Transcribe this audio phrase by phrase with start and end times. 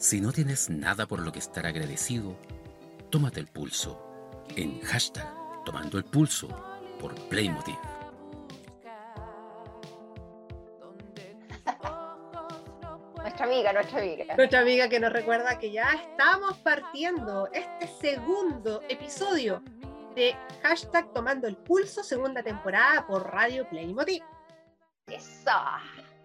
[0.00, 2.34] Si no tienes nada por lo que estar agradecido,
[3.10, 4.02] tómate el pulso
[4.56, 5.30] en hashtag
[5.66, 6.48] Tomando el Pulso
[6.98, 7.76] por Playmotiv.
[13.18, 14.36] Nuestra amiga, nuestra amiga.
[14.36, 19.62] Nuestra amiga que nos recuerda que ya estamos partiendo este segundo episodio
[20.14, 24.22] de hashtag Tomando el Pulso, segunda temporada por Radio Playmotiv.
[25.08, 25.50] Eso.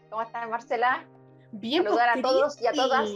[0.10, 1.06] ¿Cómo estás, Marcela?
[1.52, 3.10] Bien, Saludar a pues, todos y a todas.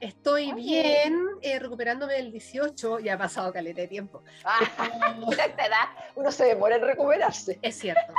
[0.00, 4.22] Estoy bien, eh, recuperándome del 18, ya ha pasado caleta de tiempo.
[4.44, 4.58] Ah,
[5.30, 7.58] esta edad uno se demora en recuperarse.
[7.60, 8.12] Es cierto.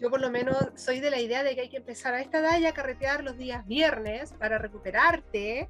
[0.00, 2.38] Yo por lo menos soy de la idea de que hay que empezar a esta
[2.40, 5.68] edad ya a carretear los días viernes para recuperarte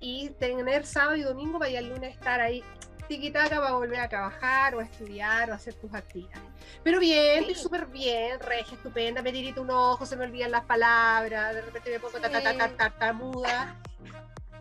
[0.00, 2.64] y tener sábado y domingo para ya el lunes estar ahí
[3.08, 6.42] tiquitaca para volver a trabajar o a estudiar o a hacer tus actividades.
[6.82, 7.62] Pero bien, estoy Sí.
[7.62, 11.90] súper bien, regia, estupenda, me tirito un ojo, se me olvidan las palabras, de repente
[11.90, 12.74] me pongo ta, ta, ta, ta, Sí.
[12.76, 13.76] tartamuda.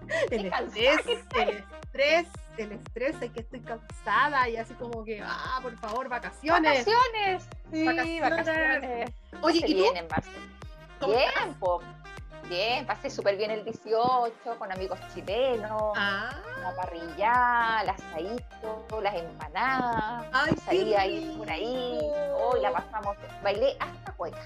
[0.32, 1.00] El estrés,
[1.36, 6.10] el estrés, el estrés, es que estoy cansada y así como que, ah, por favor,
[6.10, 6.86] vacaciones.
[6.86, 7.50] Vacaciones.
[7.72, 8.22] Sí, Vacaciones.
[8.22, 9.12] vacaciones.
[9.42, 9.68] Oye, ¿y tú?
[9.68, 10.38] vienen, Marcela.
[11.00, 11.56] ¿Cómo Bien.
[12.50, 16.30] Bien, pasé súper bien el 18 con amigos chilenos, Ah,
[16.62, 20.26] la parrilla, el asadito, las empanadas.
[20.32, 22.00] Ay, salí ahí por ahí.
[22.38, 24.38] Hoy la pasamos, bailé hasta cueca.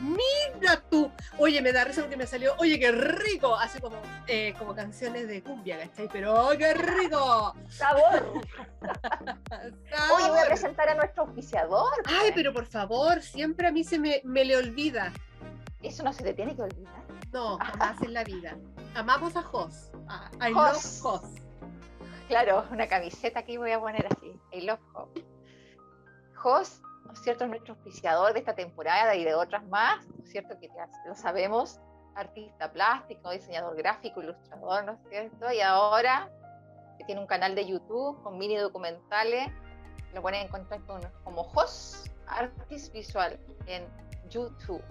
[0.00, 1.10] mira tú.
[1.38, 3.56] Oye, me da risa porque me salió, oye, qué rico.
[3.56, 3.96] Así como,
[4.26, 6.08] eh, como canciones de cumbia, ¿cachai?
[6.12, 7.54] Pero, ¡oh, qué rico!
[7.68, 8.32] Sabor.
[9.50, 10.46] Hoy voy a Sabor.
[10.46, 11.90] presentar a nuestro auspiciador.
[12.04, 12.32] Ay, pues.
[12.34, 15.12] pero por favor, siempre a mí se me, me le olvida.
[15.82, 17.02] Eso no se te tiene que olvidar.
[17.32, 18.56] No, jamás en la vida.
[18.94, 19.90] Amamos a Jos.
[20.08, 21.02] Ah, I Jos.
[21.02, 21.30] love Jos.
[22.28, 24.38] Claro, una camiseta aquí voy a poner así.
[24.52, 25.24] I love Hope.
[26.36, 27.44] Jos, ¿no es cierto?
[27.44, 30.58] Es nuestro auspiciador de esta temporada y de otras más, ¿no es cierto?
[30.60, 31.80] Que ya lo sabemos,
[32.14, 35.52] artista plástico, diseñador gráfico, ilustrador, ¿no es cierto?
[35.52, 36.30] Y ahora
[36.98, 39.48] que tiene un canal de YouTube con mini documentales,
[40.14, 43.86] lo pueden encontrar con- como Jos Artist Visual en
[44.28, 44.82] YouTube.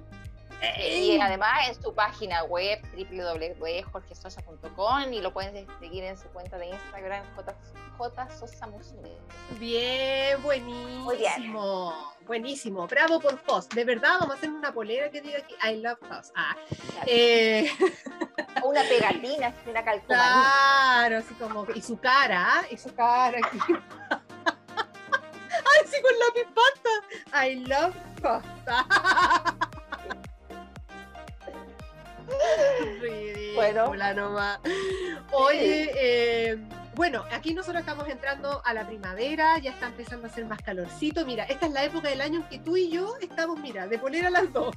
[0.80, 6.66] Y además en su página web www.jorgesosa.com y lo pueden seguir en su cuenta de
[6.68, 7.56] Instagram J,
[7.98, 9.12] J Sosa Musume.
[9.60, 12.14] Bien, buenísimo.
[12.26, 12.88] Buenísimo.
[12.88, 13.70] Bravo por Jos.
[13.70, 16.32] De verdad, vamos a hacer una polera que diga aquí I love Jos.
[16.36, 16.56] Ah,
[17.06, 17.72] eh,
[18.64, 20.08] una pegatina, una calcomanía.
[20.08, 21.66] Claro, así como.
[21.74, 23.58] Y su cara, y su cara aquí.
[25.70, 26.90] Ay, sí, con lápiz pasta.
[27.46, 28.86] I love Costa.
[33.56, 33.94] Bueno.
[34.14, 34.60] nomás.
[35.32, 36.58] Oye, eh,
[36.96, 41.26] bueno, aquí nosotros estamos entrando a la primavera, ya está empezando a hacer más calorcito.
[41.26, 44.00] Mira, esta es la época del año en que tú y yo estamos, mira, de
[44.00, 44.76] polera las dos.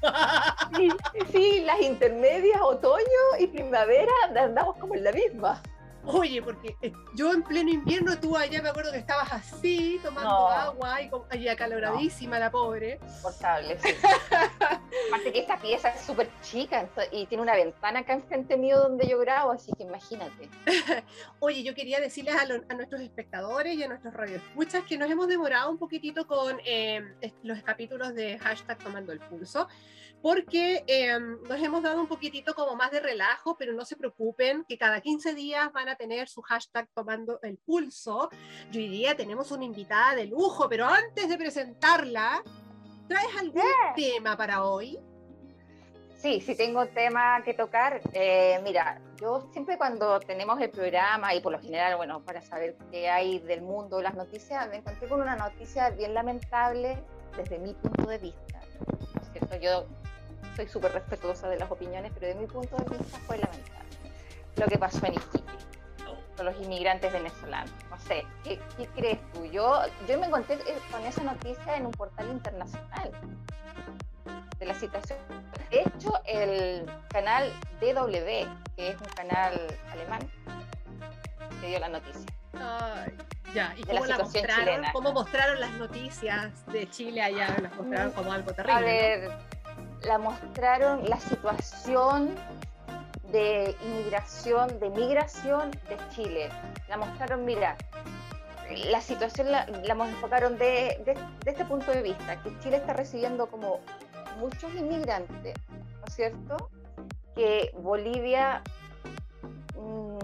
[0.77, 0.89] Sí,
[1.33, 3.05] sí, las intermedias, otoño
[3.39, 5.63] y primavera, andamos como en la misma.
[6.07, 10.31] Oye, porque eh, yo en pleno invierno, tú allá me acuerdo que estabas así, tomando
[10.31, 10.49] No.
[10.49, 12.99] agua y, y acaloradísima la pobre.
[13.23, 13.89] Portable, sí.
[15.09, 19.07] Aparte que esta pieza es súper chica y tiene una ventana acá enfrente mío donde
[19.09, 20.49] yo grabo, así que imagínate.
[21.41, 25.11] Oye, yo quería decirles a, lo- a nuestros espectadores y a nuestros radioescuchas que nos
[25.11, 27.03] hemos demorado un poquitito con eh,
[27.43, 29.69] los capítulos de hashtag Tomando el Pulso,
[30.23, 34.65] porque eh, nos hemos dado un poquitito como más de relajo, pero no se preocupen,
[34.69, 38.29] que cada 15 días van a tener su hashtag Tomando el Pulso.
[38.73, 42.43] Y hoy día tenemos una invitada de lujo, pero antes de presentarla,
[43.09, 43.63] ¿traes algún
[43.97, 44.99] tema para hoy?
[46.17, 48.03] Sí, sí tengo tema que tocar.
[48.13, 52.77] Eh, mira, yo siempre cuando tenemos el programa y por lo general, bueno, para saber
[52.91, 57.03] qué hay del mundo, las noticias, me encontré con una noticia bien lamentable
[57.39, 58.61] desde mi punto de vista.
[59.15, 59.57] ¿no es cierto?
[59.57, 59.87] Yo
[60.61, 63.89] soy súper respetuosa de las opiniones, pero de mi punto de vista fue lamentable.
[64.57, 65.43] Lo que pasó en Iquique
[66.37, 67.71] con los inmigrantes venezolanos.
[67.89, 69.45] No sé, ¿qué, qué crees tú?
[69.47, 73.11] Yo, yo me encontré eh, con esa noticia en un portal internacional
[74.59, 75.19] de la situación.
[75.71, 77.51] De hecho, el canal
[77.81, 78.47] DW,
[78.77, 79.55] que es un canal
[79.91, 80.21] alemán,
[81.61, 82.27] que dio la noticia.
[82.55, 83.17] Ay,
[83.55, 84.65] ya, ¿y De cómo la situación mostraron?
[84.67, 84.93] chilena.
[84.93, 87.57] ¿Cómo mostraron las noticias de Chile allá?
[87.63, 89.29] Las mostraron como algo A terrible.
[89.29, 89.60] ¿no?
[90.03, 92.35] La mostraron la situación
[93.31, 96.49] de inmigración, de migración de Chile.
[96.89, 97.77] La mostraron, mira,
[98.91, 101.15] la situación la, la enfocaron de, de-
[101.45, 103.81] de este punto de vista, que Chile está recibiendo como
[104.39, 106.71] muchos inmigrantes, ¿no es cierto?
[107.35, 108.63] Que Bolivia
[109.77, 110.19] mm,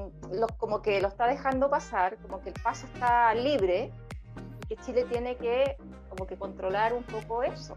[0.58, 3.92] como que lo está dejando pasar, como que el paso está libre
[4.64, 5.76] y que Chile tiene que
[6.08, 7.76] como que controlar un poco eso.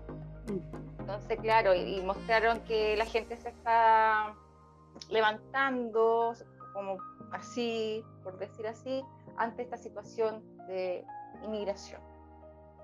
[1.10, 4.36] Entonces, claro, y, y mostraron que la gente se está
[5.10, 6.36] levantando,
[6.74, 6.98] como
[7.32, 9.04] así, por decir así,
[9.36, 11.04] ante esta situación de
[11.44, 12.00] inmigración,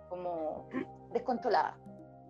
[0.09, 0.67] como
[1.13, 1.77] descontrolada.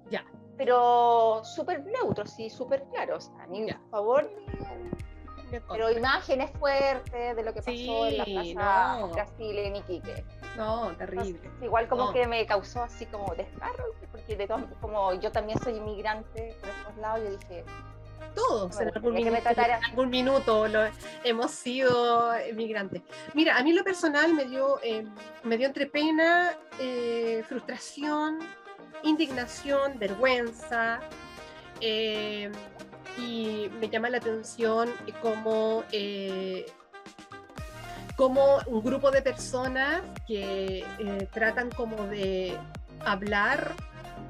[0.10, 0.26] Ya.
[0.58, 4.56] Pero súper neutros y súper claros, ni a favor ni
[5.70, 10.26] pero imágenes fuertes de lo que pasó en la plaza Brasil en Iquique.
[10.58, 11.40] No, terrible.
[11.62, 13.86] igual como que me causó así como descarro,
[14.26, 14.48] porque de
[14.82, 17.64] como yo también soy inmigrante por estos lados, yo dije,
[18.34, 20.80] todos en, algún minuto, en algún minuto lo,
[21.24, 23.02] hemos sido inmigrantes.
[23.34, 25.06] Mira, a mí lo personal me dio, eh,
[25.44, 28.40] me dio entre pena, eh, frustración,
[29.04, 31.00] indignación, vergüenza,
[31.82, 32.52] eh,
[33.18, 34.90] y me llama la atención
[35.22, 35.84] cómo,
[38.18, 40.86] como un grupo de personas que
[41.32, 42.58] tratan como de
[43.06, 43.76] hablar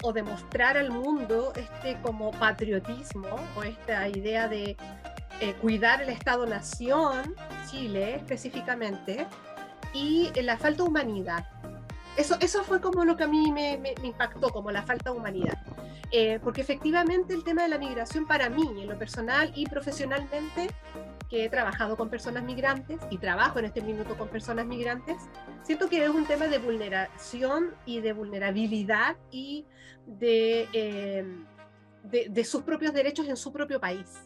[0.04, 4.78] o demostrar al mundo este como patriotismo o esta idea de
[5.42, 7.36] eh, cuidar el Estado-Nación,
[7.70, 9.28] Chile específicamente,
[9.94, 11.46] y la falta de humanidad.
[12.18, 15.18] Eso, eso fue como lo que a mí me, me, impactó, como la falta de
[15.18, 15.58] humanidad.
[16.12, 20.70] Eh, porque efectivamente el tema de la migración para mí, en lo personal y profesionalmente,
[21.30, 25.18] que he trabajado con personas migrantes y trabajo en este minuto con personas migrantes,
[25.64, 29.66] siento que es un tema de vulneración y de vulnerabilidad y
[30.06, 31.46] de, em,
[32.04, 34.24] de, sus propios derechos en su propio país.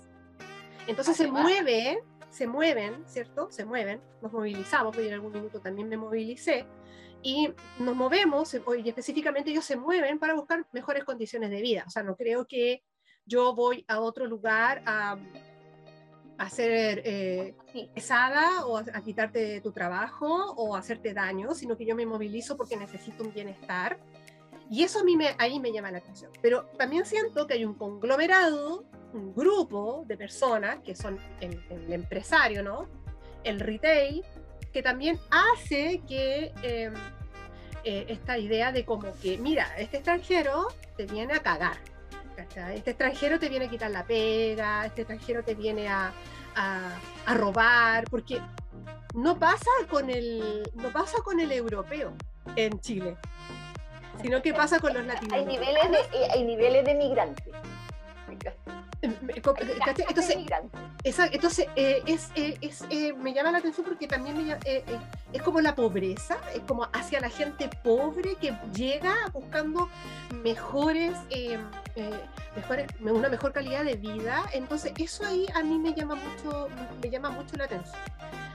[0.87, 3.49] Entonces se mueve, se mueven, ¿cierto?
[3.49, 6.65] Se mueven, nos movilizamos, porque en algún minuto también me movilicé,
[7.21, 7.49] y
[7.79, 11.83] nos movemos, y específicamente ellos se mueven para buscar mejores condiciones de vida.
[11.87, 12.83] O sea, no creo que
[13.25, 15.17] yo voy a otro lugar a
[16.39, 17.53] a ser eh,
[17.93, 22.55] pesada o a, quitarte tu trabajo o a hacerte daño, sino que yo me movilizo
[22.55, 23.99] porque necesito un bienestar.
[24.71, 26.31] Y eso a mí me, ahí me llama la atención.
[26.41, 31.61] Pero también siento que hay un conglomerado, un grupo de personas que son el,
[31.91, 32.87] empresario, ¿no?
[33.43, 34.23] El retail,
[34.71, 36.93] que también hace que em,
[37.83, 40.67] eh, esta idea de como que, mira, este extranjero
[40.97, 41.77] te viene a cagar
[42.73, 46.11] este extranjero te viene a quitar la pega, este extranjero te viene a,
[46.55, 48.41] a, robar, porque
[49.13, 52.13] no pasa con el no pasa con el europeo
[52.55, 53.17] en Chile,
[54.21, 55.67] sino que pasa con los latinoamericanos.
[55.67, 57.53] Hay niveles de, hay niveles de migrantes.
[59.35, 60.37] Entonces,
[61.31, 62.83] entonces eh, es, eh, es
[63.17, 64.57] me llama la atención porque también me,
[65.33, 69.89] es como la pobreza, es como hacia la gente pobre que llega buscando
[70.43, 71.15] mejores,
[72.55, 74.43] mejores, una mejor calidad de vida.
[74.53, 76.67] Entonces eso ahí a mí me llama mucho,
[77.01, 77.97] me llama mucho la atención.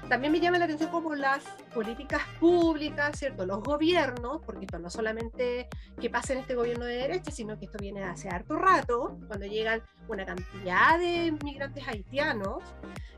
[0.09, 1.43] También me llama la atención como las
[1.75, 3.47] políticas públicas, ¿cierto?
[3.47, 5.69] Los gobiernos, porque esto no solamente
[6.01, 9.47] que pasa en este gobierno de derecha, sino que esto viene hace harto rato, cuando
[9.47, 12.62] llegan una cantidad de migrantes haitianos,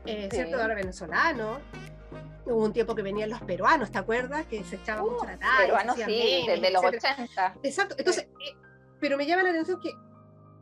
[0.05, 0.61] eh, ¿cierto?
[0.61, 1.59] Ahora venezolanos.
[2.45, 4.45] Hubo un tiempo que venían los peruanos, ¿te acuerdas?
[4.45, 5.57] Que se echaban mucho la talla.
[5.65, 7.55] Peruanos, sí, desde los 80.
[7.61, 7.95] Exacto.
[7.97, 8.55] Entonces, eh,
[9.01, 9.91] pero me llama la atención que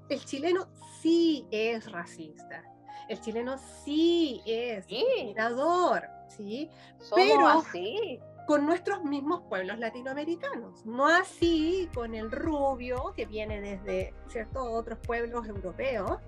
[0.10, 0.68] el chileno
[1.01, 2.63] sí es racista.
[3.07, 6.69] El chileno sí es discriminador, ¿sí?
[7.13, 8.19] pero así.
[8.48, 15.00] con nuestros mismos pueblos latinoamericanos, no así con el rubio que viene desde ciertos otros
[15.00, 16.19] pueblos europeos,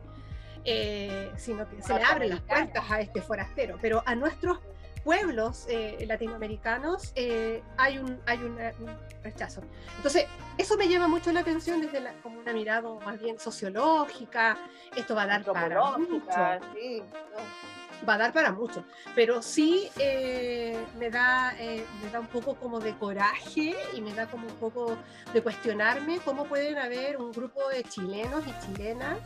[0.63, 4.59] eh, sino que se le abren las puertas a este forastero, pero a nuestros
[5.07, 8.57] pueblos eh, latinoamericanos eh, hay, un, hay un
[9.23, 9.61] rechazo.
[9.95, 10.25] Entonces,
[10.57, 14.57] eso me llama mucho la atención desde la, como una mirada más bien sociológica.
[14.97, 16.27] Esto va a dar para mucho.
[18.07, 18.83] Va a dar para mucho.
[19.15, 21.53] Pero sí eh, me, da,
[22.03, 24.97] me da un poco como de coraje y me da como un poco
[25.33, 29.17] de cuestionarme cómo pueden haber un grupo de chilenos y chilenas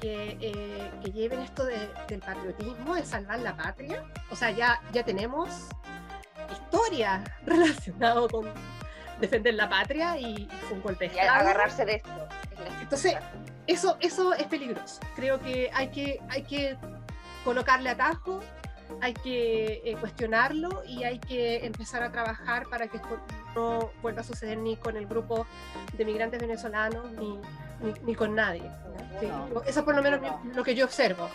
[0.00, 4.04] que, eh, que lleven esto del patriotismo, de salvar la patria.
[4.30, 5.48] O sea, ya, ya tenemos
[6.52, 8.52] historia relacionada con
[9.20, 12.28] defender la patria y, un golpe de agarrarse de esto.
[12.80, 13.14] Entonces,
[13.66, 15.00] eso, eso es peligroso.
[15.14, 16.76] Creo que hay que, hay que
[17.44, 18.40] colocarle atajo,
[19.00, 23.18] hay que eh, cuestionarlo y hay que empezar a trabajar para que esto
[23.54, 25.46] no vuelva a suceder ni con el grupo
[25.96, 27.40] de migrantes venezolanos ni,
[28.02, 28.70] ni, con nadie.
[29.66, 30.20] eso es por lo menos
[30.54, 31.28] lo que yo observo.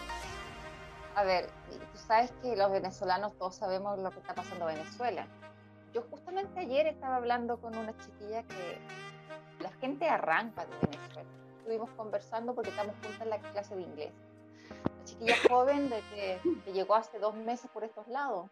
[1.15, 5.27] A ver, tú sabes que los venezolanos todos sabemos lo que está pasando en Venezuela.
[5.93, 8.79] Yo justamente ayer estaba hablando con una chiquilla que
[9.63, 11.29] la gente arranca de Venezuela.
[11.59, 14.11] Estuvimos conversando porque estamos juntas en la clase de inglés.
[15.19, 18.49] La chiquilla joven de que, que llegó hace dos meses por estos lados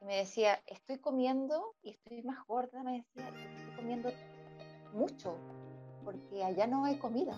[0.00, 4.10] y me decía, estoy comiendo y estoy más gorda, me decía, estoy comiendo
[4.92, 5.36] mucho,
[6.04, 7.36] porque allá no hay comida.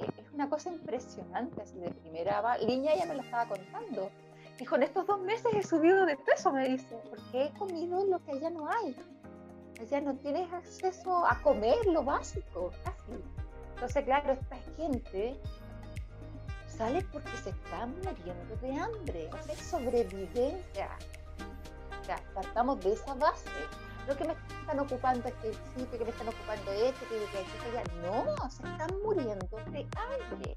[0.00, 4.10] Esto es una cosa impresionante, así de primera línea ella me lo estaba contando.
[4.58, 8.18] Dijo, en estos dos meses he subido de peso, me dice, porque he comido lo
[8.24, 8.94] que allá no hay.
[9.80, 13.12] Allá no tienes acceso a comer lo básico, casi.
[13.74, 15.38] Entonces, claro, esta gente
[16.76, 20.88] sale porque se están muriendo de hambre, o sea, es sobrevivencia.
[22.00, 23.50] O sea, partamos de esa base.
[24.06, 27.82] No que me están ocupando este sitio, que me están ocupando este, que, que allá.
[28.02, 30.56] No, se están muriendo de hambre.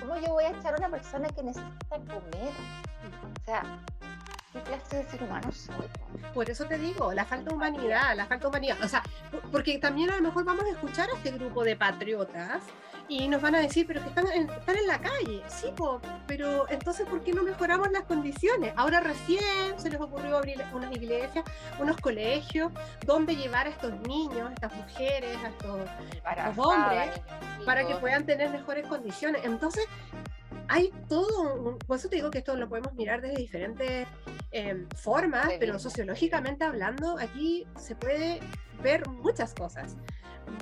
[0.00, 2.52] ¿Cómo yo voy a echar a una persona que necesita comer?
[3.22, 3.62] O sea,
[4.54, 5.86] ¿qué clase de ser humano soy?
[6.32, 8.78] Por eso te digo, la falta de humanidad, la falta de humanidad.
[8.82, 9.02] O sea,
[9.50, 12.62] porque también a lo mejor vamos a escuchar a este grupo de patriotas
[13.08, 15.42] y nos van a decir, pero que están en, están en la calle.
[15.48, 15.66] Sí,
[16.26, 18.72] pero entonces, ¿por qué no mejoramos las condiciones?
[18.76, 19.42] Ahora recién
[19.76, 21.44] se les ocurrió abrir unas iglesias,
[21.80, 22.72] unos colegios,
[23.04, 25.80] donde llevar a estos niños, a estas mujeres, a estos,
[26.24, 27.10] a estos hombres,
[27.66, 29.44] para que puedan tener mejores condiciones.
[29.44, 29.86] Entonces,
[30.68, 34.06] hay todo, por eso te digo que esto lo podemos mirar desde diferentes
[34.52, 38.40] eh, formas, pero sociológicamente hablando, aquí se puede
[38.82, 39.96] ver muchas cosas,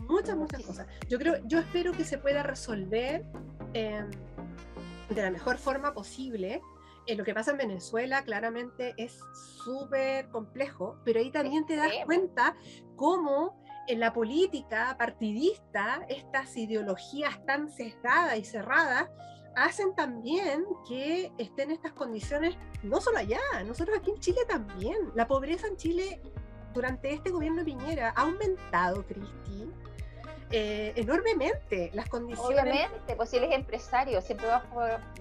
[0.09, 0.87] muchas, muchas cosas.
[1.09, 3.25] Yo creo, yo espero que se pueda resolver
[3.75, 4.05] eh,
[5.11, 6.61] de la mejor forma posible.
[7.07, 9.19] Eh, lo que pasa en Venezuela claramente es
[9.65, 12.57] súper complejo, pero ahí también te das cuenta
[12.97, 19.09] cómo en la política partidista estas ideologías tan sesgadas y cerradas
[19.57, 24.97] hacen también que estén estas condiciones, no solo allá, nosotros aquí en Chile también.
[25.15, 26.21] La pobreza en Chile
[26.75, 29.71] durante este gobierno de Piñera ha aumentado, Cristi.
[30.53, 32.63] Eh, enormemente las condiciones.
[32.63, 34.63] Obviamente, pues si él es empresario, siempre va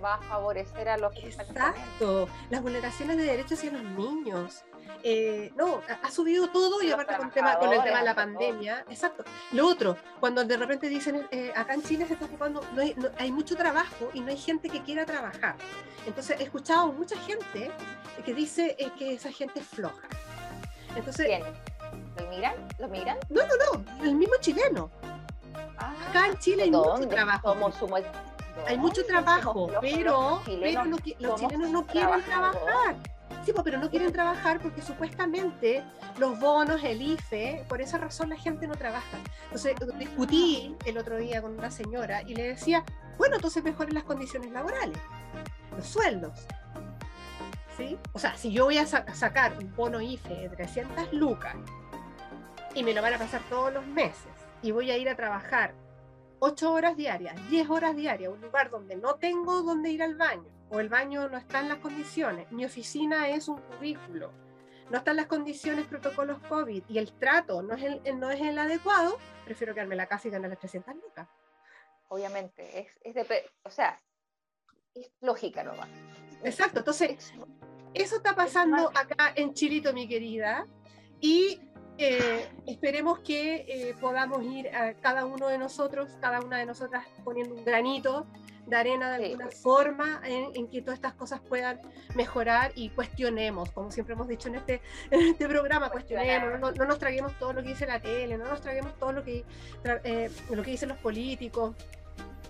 [0.03, 4.65] a, favorecer a los que Exacto, las vulneraciones de derechos hacia los niños,
[5.03, 8.85] eh, no, ha subido todo y aparte con, tema, con el tema de la pandemia.
[8.89, 9.23] Exacto.
[9.51, 12.81] Lo otro, cuando de repente dicen, eh, acá en Chile se está ocupando, no
[13.17, 15.55] hay, mucho trabajo y no hay gente que quiera trabajar.
[16.05, 17.71] Entonces he escuchado mucha gente
[18.25, 20.07] que dice eh, que esa gente es floja.
[20.95, 21.43] Entonces, ¿Quién?
[22.17, 22.55] ¿Los migran?
[22.79, 23.17] ¿Los migran?
[23.29, 24.91] No, no, no, el mismo chileno.
[25.81, 27.55] Acá en Chile hay mucho trabajo.
[28.67, 32.95] hay mucho trabajo, pero, pero los, chilenos no quieren trabajar.
[33.45, 35.83] Sí, pero no quieren trabajar porque supuestamente
[36.19, 39.17] los bonos, el IFE, por esa razón la gente no trabaja.
[39.45, 42.83] Entonces discutí el otro día con una señora y le decía,
[43.17, 44.97] bueno, entonces mejoren las condiciones laborales,
[45.75, 46.45] los sueldos.
[47.77, 47.97] ¿Sí?
[48.13, 51.55] O sea, si yo voy a sacar un bono IFE de 300 lucas
[52.75, 55.73] y me lo van a pasar todos los meses y voy a ir a trabajar
[56.39, 60.49] 8 horas diarias, 10 horas diarias, un lugar donde no tengo donde ir al baño,
[60.69, 64.31] o el baño no está en las condiciones, mi oficina es un cubículo,
[64.89, 68.57] no están las condiciones, protocolos COVID y el trato no es el, no es el
[68.57, 71.27] adecuado, prefiero quedarme en la casa y ganar las 300 lucas.
[72.09, 74.01] Obviamente, es, es de, o sea,
[74.93, 75.87] es lógica nomás.
[76.43, 77.33] Exacto, entonces,
[77.93, 80.67] eso está pasando acá en Chilito, mi querida,
[81.21, 81.61] y
[82.01, 87.05] eh, esperemos que eh, podamos ir a cada uno de nosotros, cada una de nosotras
[87.23, 88.25] poniendo un granito
[88.65, 91.79] de arena de alguna forma en, que todas estas cosas puedan
[92.15, 94.81] mejorar y cuestionemos, como siempre hemos dicho en este,
[95.11, 98.97] este programa, cuestionemos, no, nos traguemos todo lo que dice la tele, no nos traguemos
[98.97, 99.45] todo lo que,
[100.03, 101.75] eh, lo que dicen los políticos.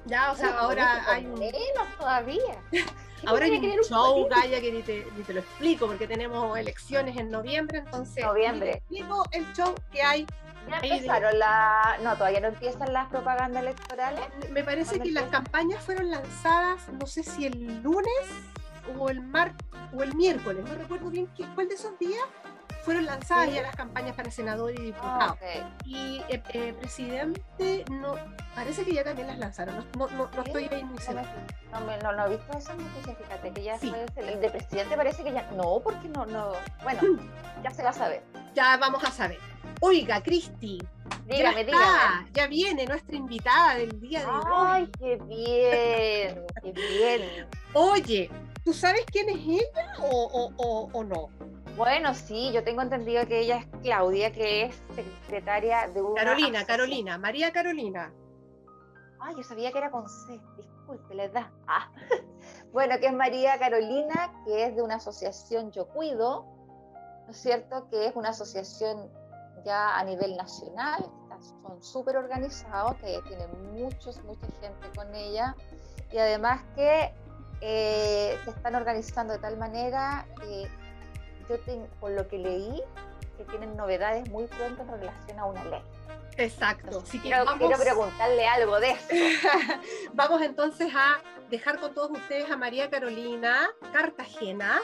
[0.06, 1.40] Ya, o sea, ahora hay un...
[1.40, 2.62] Menos todavía.
[3.26, 7.18] ahora hay un show, Gaya, que ni te, ni te, lo explico, porque tenemos elecciones
[7.18, 8.24] en noviembre, entonces...
[8.26, 8.72] Noviembre.
[8.74, 10.26] explico el show que hay
[10.70, 11.98] ya empezaron la...
[12.04, 14.22] No, todavía no empiezan las propagandas electorales.
[14.52, 18.12] Me parece que las campañas fueron lanzadas, no sé si el lunes
[18.98, 19.54] o el mar
[19.96, 22.24] o el miércoles, no recuerdo bien qué, cuál de esos días
[22.82, 25.38] fueron lanzadas ya las campañas para senador y diputado.
[25.42, 28.16] Ah, y el eh, eh, presidente, no,
[28.56, 29.86] parece que ya también las lanzaron.
[29.98, 31.26] No, no, no estoy ahí muy seguro.
[31.72, 35.24] No, no, no, he visto esa noticia, fíjate que ya fue el de presidente parece
[35.24, 35.50] que ya.
[35.52, 36.54] No, porque no, no.
[36.84, 37.02] Bueno,
[37.64, 38.24] ya se va a saber.
[38.54, 39.40] Ya vamos a saber.
[39.80, 40.80] Oiga, Cristi.
[41.26, 42.32] Dígame, ya dígame.
[42.34, 44.44] Ya viene nuestra invitada del día de hoy.
[44.46, 47.48] Ay, qué bien, qué bien.
[47.74, 48.30] Oye,
[48.64, 51.30] ¿tú sabes quién es ella o, o, o, no?
[51.78, 56.24] Bueno, sí, yo tengo entendido que ella es Claudia, que es secretaria de una.
[56.24, 58.14] Carolina, Carolina, María Carolina.
[59.20, 61.50] Ay, yo sabía que era con C, disculpe la edad.
[61.68, 61.92] Ah.
[62.72, 66.46] Bueno, que es María Carolina, que es de una asociación Yo Cuido,
[67.26, 67.88] ¿no es cierto?
[67.90, 69.12] Que es una asociación
[69.66, 71.06] ya a nivel nacional,
[71.62, 75.56] son súper organizados, que tienen muchos, mucha gente con ella,
[76.12, 77.14] y además que
[77.62, 80.68] eh, se están organizando de tal manera que
[81.50, 81.58] yo
[82.00, 82.82] por lo que leí,
[83.38, 85.82] que tienen novedades muy pronto en relación a una ley.
[86.38, 87.04] Exacto.
[87.22, 89.08] quiero, quiero, preguntarle algo de eso.
[90.14, 94.80] vamos entonces a dejar con todos ustedes a María Carolina Cartagena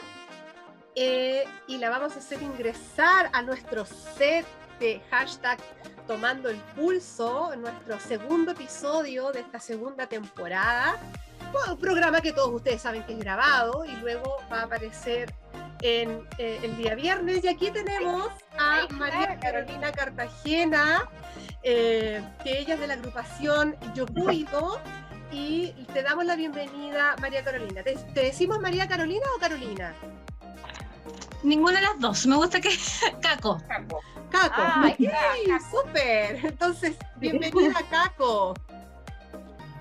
[0.94, 4.44] eh, y la vamos a hacer ingresar a nuestro set
[4.78, 5.58] de hashtag
[6.06, 10.98] Tomando el Pulso, nuestro segundo episodio de esta segunda temporada.
[11.70, 15.34] Un programa que todos ustedes saben que es grabado y luego va a aparecer
[15.82, 17.44] en eh, el día viernes.
[17.44, 21.08] Y aquí tenemos a María Carolina Cartagena,
[21.62, 24.80] eh, que ella es de la agrupación Yo Cuido.
[25.30, 27.82] Y te damos la bienvenida, María Carolina.
[27.82, 29.94] ¿Te, decimos María Carolina o Carolina?
[31.42, 32.26] Ninguna de las dos.
[32.26, 32.70] Me gusta que
[33.22, 33.60] Caco.
[33.68, 34.00] Caco.
[34.30, 34.54] Caco.
[34.58, 34.94] Ah,
[35.70, 36.44] súper.
[36.44, 38.54] Entonces, bienvenida, Caco.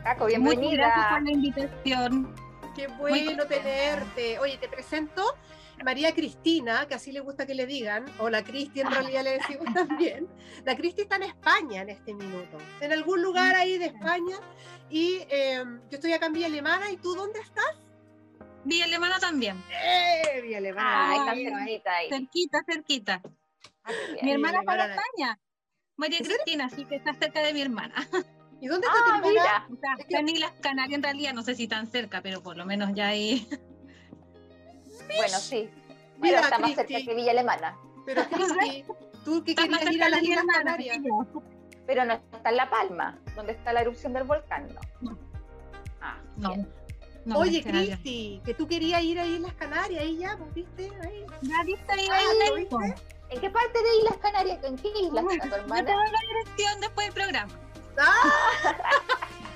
[0.04, 0.70] Caco, bienvenida.
[0.70, 2.36] Muchas gracias por la invitación.
[2.76, 4.40] Qué bueno tenerte.
[4.40, 5.36] Oye, te presento
[5.84, 9.32] María Cristina, que así le gusta que le digan, o la Cristi en realidad le
[9.32, 10.28] decimos también.
[10.66, 14.38] La Cristi está en España en este minuto, en algún lugar ahí de España.
[14.90, 16.92] Y em, yo estoy acá en Villa Alemana.
[16.92, 17.76] ¿Y tú dónde estás?
[18.68, 19.64] Villa Alemana también.
[19.72, 20.42] ¡Eh!
[20.42, 20.90] Villa Alemana.
[20.90, 22.10] Ah, ahí está ahí.
[22.10, 23.22] Cerquita, cerquita.
[23.84, 25.40] Ah, mi hermana está en España.
[25.96, 27.96] María Cristina, así que está cerca de mi hermana.
[28.60, 29.68] ¿Y dónde está ah, tu hermana?
[30.00, 32.92] Está en Islas Canarias en realidad, no sé si tan cerca, pero por lo menos
[32.94, 33.48] ya ahí.
[35.16, 35.70] Bueno, sí.
[36.18, 37.78] Mira, pero está más cerca que Villa Alemana.
[38.06, 38.84] Pero Cristi,
[39.24, 40.98] tú que querías ir a las Islas Canarias.
[41.86, 44.68] Pero no está en La Palma, donde está la erupción del volcán,
[45.02, 45.18] ¿no?
[46.02, 46.54] Ah, no.
[47.36, 50.92] Oye, Cristi, que tú querías ir a Islas Canarias, ahí ya, pues, ¿viste?
[51.04, 51.26] Ahí.
[51.42, 52.68] Ya viste ahí, ahí
[53.30, 54.60] ¿En qué parte de Islas Canarias?
[54.64, 55.82] ¿En qué islas está tu hermana?
[55.82, 57.54] Yo te doy la dirección después del programa.
[57.98, 58.74] ¡Ah!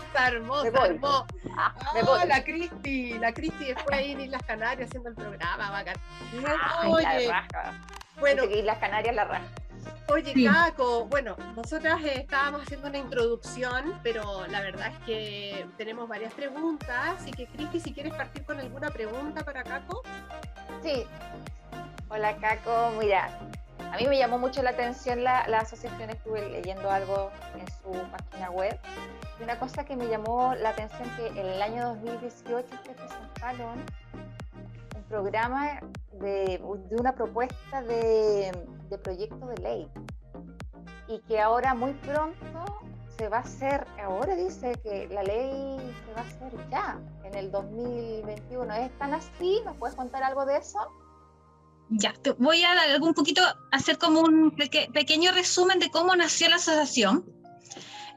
[0.08, 1.26] Está hermoso, hermoso.
[1.58, 1.74] Ah,
[2.06, 5.96] oh, la Cristi, la Cristi después ahí en Islas Canarias haciendo el programa, bacán.
[6.86, 7.32] Oye,
[8.20, 9.48] bueno, Islas Canarias la raja.
[10.08, 16.08] Oye, Caco, bueno, nosotras eh, estábamos haciendo una introducción, pero la verdad es que tenemos
[16.08, 20.04] varias preguntas, así que Cristi, si quieres partir con alguna pregunta para Caco.
[20.84, 21.06] Sí.
[22.10, 22.92] Hola, Caco.
[23.00, 23.30] Mira,
[23.92, 27.92] a mí me llamó mucho la atención la, la asociación, estuve leyendo algo en su
[28.12, 28.78] página web
[29.42, 33.80] una cosa que me llamó la atención que en el año 2018 se presentaron
[34.96, 35.80] un programa
[36.22, 38.52] de, una propuesta de,
[39.04, 39.88] proyecto de ley
[41.08, 42.82] y que ahora muy pronto
[43.18, 47.36] se va a hacer, ahora dice que la ley se va a hacer ya, en
[47.36, 48.74] el 2021.
[48.74, 49.62] ¿Es tan así?
[49.66, 50.80] ¿Nos puedes contar algo de eso?
[51.90, 56.56] Ya, te voy a dar poquito, hacer como un pequeño resumen de cómo nació la
[56.56, 57.26] asociación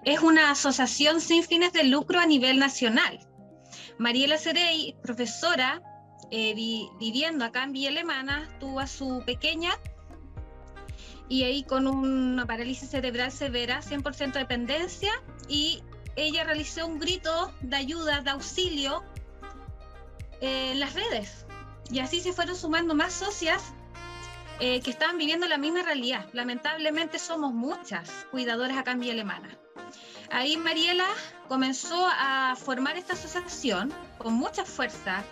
[0.04, 3.18] es una asociación sin fines de lucro a nivel nacional.
[3.98, 5.82] Mariela Cerey, profesora,
[6.36, 6.52] eh,
[6.98, 9.70] viviendo acá en Villa Alemana, tuvo a su pequeña
[11.28, 15.12] y ahí con una parálisis cerebral severa, 100% dependencia,
[15.48, 15.84] y
[16.16, 19.04] ella realizó un grito de ayuda, de auxilio
[20.40, 21.46] en las redes.
[21.92, 23.62] Y así se fueron sumando más socias
[24.58, 26.26] eh, que estaban viviendo la misma realidad.
[26.32, 29.56] Lamentablemente somos muchas cuidadoras acá en Villa Alemana.
[30.32, 31.06] Ahí Mariela
[31.46, 35.22] comenzó a formar esta asociación con mucha fuerza.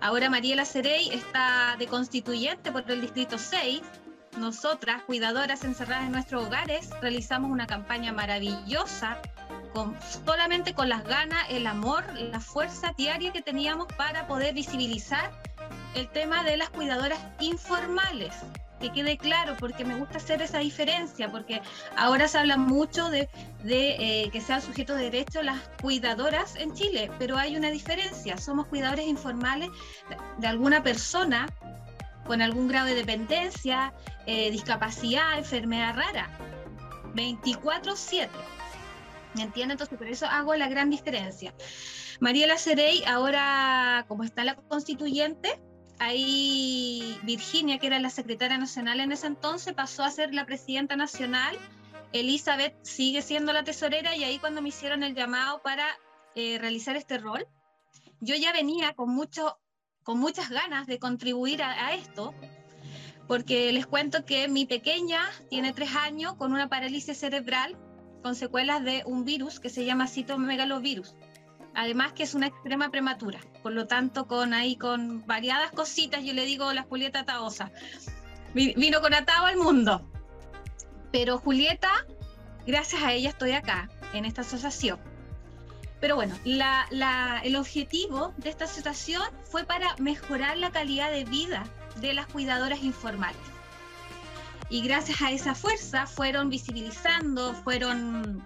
[0.00, 3.82] Ahora Mariela Cerey está de constituyente por el Distrito 6.
[4.38, 9.18] Nosotras, cuidadoras encerradas en nuestros hogares, realizamos una campaña maravillosa
[9.72, 15.30] con, solamente con las ganas, el amor, la fuerza diaria que teníamos para poder visibilizar
[15.94, 18.34] el tema de las cuidadoras informales
[18.80, 21.62] que quede claro, porque me gusta hacer esa diferencia, porque
[21.96, 23.28] ahora se habla mucho de,
[23.64, 28.66] eh, que sean sujetos de derecho las cuidadoras en Chile, pero hay una diferencia, somos
[28.66, 29.70] cuidadores informales
[30.38, 31.48] de, alguna persona
[32.26, 33.94] con algún grado de dependencia,
[34.26, 36.28] eh, discapacidad, enfermedad rara,
[37.14, 38.28] 24/7.
[39.34, 39.74] ¿Me entiendes?
[39.74, 41.54] Entonces, por eso hago la gran diferencia.
[42.20, 45.60] Mariela Cerey, ahora, como está la constituyente,
[45.98, 50.96] ahí Virginia, que era la secretaria nacional en ese entonces, pasó a ser la presidenta
[50.96, 51.56] nacional.
[52.12, 55.84] Elizabeth sigue siendo la tesorera y ahí cuando me hicieron el llamado para
[56.34, 57.46] eh, realizar este rol,
[58.20, 59.58] yo ya venía con, mucho,
[60.02, 62.34] con muchas ganas de contribuir a, esto,
[63.26, 67.76] porque les cuento que mi pequeña tiene tres años con una parálisis cerebral
[68.22, 71.14] con secuelas de un virus que se llama citomegalovirus
[71.76, 76.32] además que es una extrema prematura, por lo tanto con ahí con variadas cositas, yo
[76.32, 77.70] le digo la Julieta Taosa,
[78.54, 80.10] vino con atado al mundo.
[81.12, 81.90] Pero Julieta,
[82.66, 84.98] gracias a ella estoy acá, en esta asociación.
[86.00, 91.64] Pero bueno, el objetivo de esta asociación fue para mejorar la calidad de vida
[92.00, 93.40] de las cuidadoras informales.
[94.68, 98.42] Y gracias a esa fuerza fueron visibilizando, fueron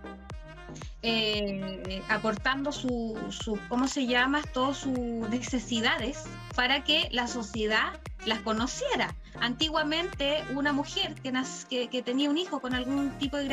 [1.02, 4.42] eh, aportando su, su, ¿cómo se llama?
[4.52, 4.98] Todas sus
[5.30, 9.14] necesidades para que la sociedad las conociera.
[9.40, 13.48] Antiguamente una mujer que, que, tenía un hijo con algún tipo de,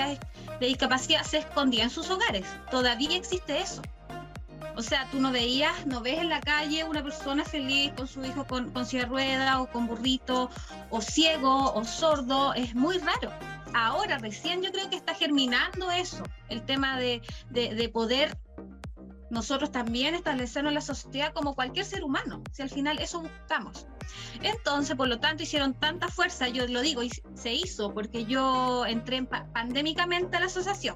[0.59, 2.45] de discapacidad se escondía en sus hogares.
[2.69, 3.81] Todavía existe eso.
[4.75, 8.23] O sea, tú no veías, no ves en la calle una persona feliz con su
[8.23, 10.51] hijo con, con silla de rueda o con burrito,
[10.89, 13.31] o ciego o sordo, es muy raro.
[13.73, 18.37] Ahora recién yo creo que está germinando eso, el tema de, de, poder
[19.29, 23.85] nosotros también establecernos en la sociedad como cualquier ser humano, si al final eso buscamos.
[24.41, 28.85] Entonces, por lo tanto, hicieron tanta fuerza, yo lo digo, y se hizo porque yo
[28.85, 30.95] entré pandémicamente a la asociación.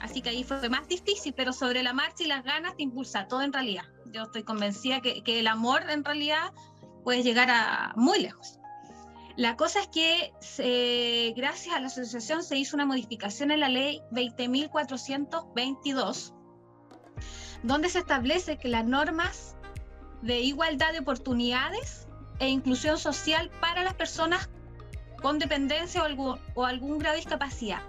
[0.00, 3.28] Así que ahí fue más difícil, pero sobre la marcha y las ganas te impulsa
[3.28, 3.84] todo en realidad.
[4.06, 6.52] Yo estoy convencida que el amor en realidad
[7.04, 8.59] puede llegar a muy lejos.
[9.40, 14.02] La cosa es que gracias a la asociación se hizo una modificación en la ley
[14.10, 16.34] 20.422,
[17.62, 19.56] donde se establece que las normas
[20.20, 22.06] de igualdad de oportunidades
[22.38, 24.50] e inclusión social para las personas
[25.22, 27.80] con dependencia o algún, o algún grado de discapacidad.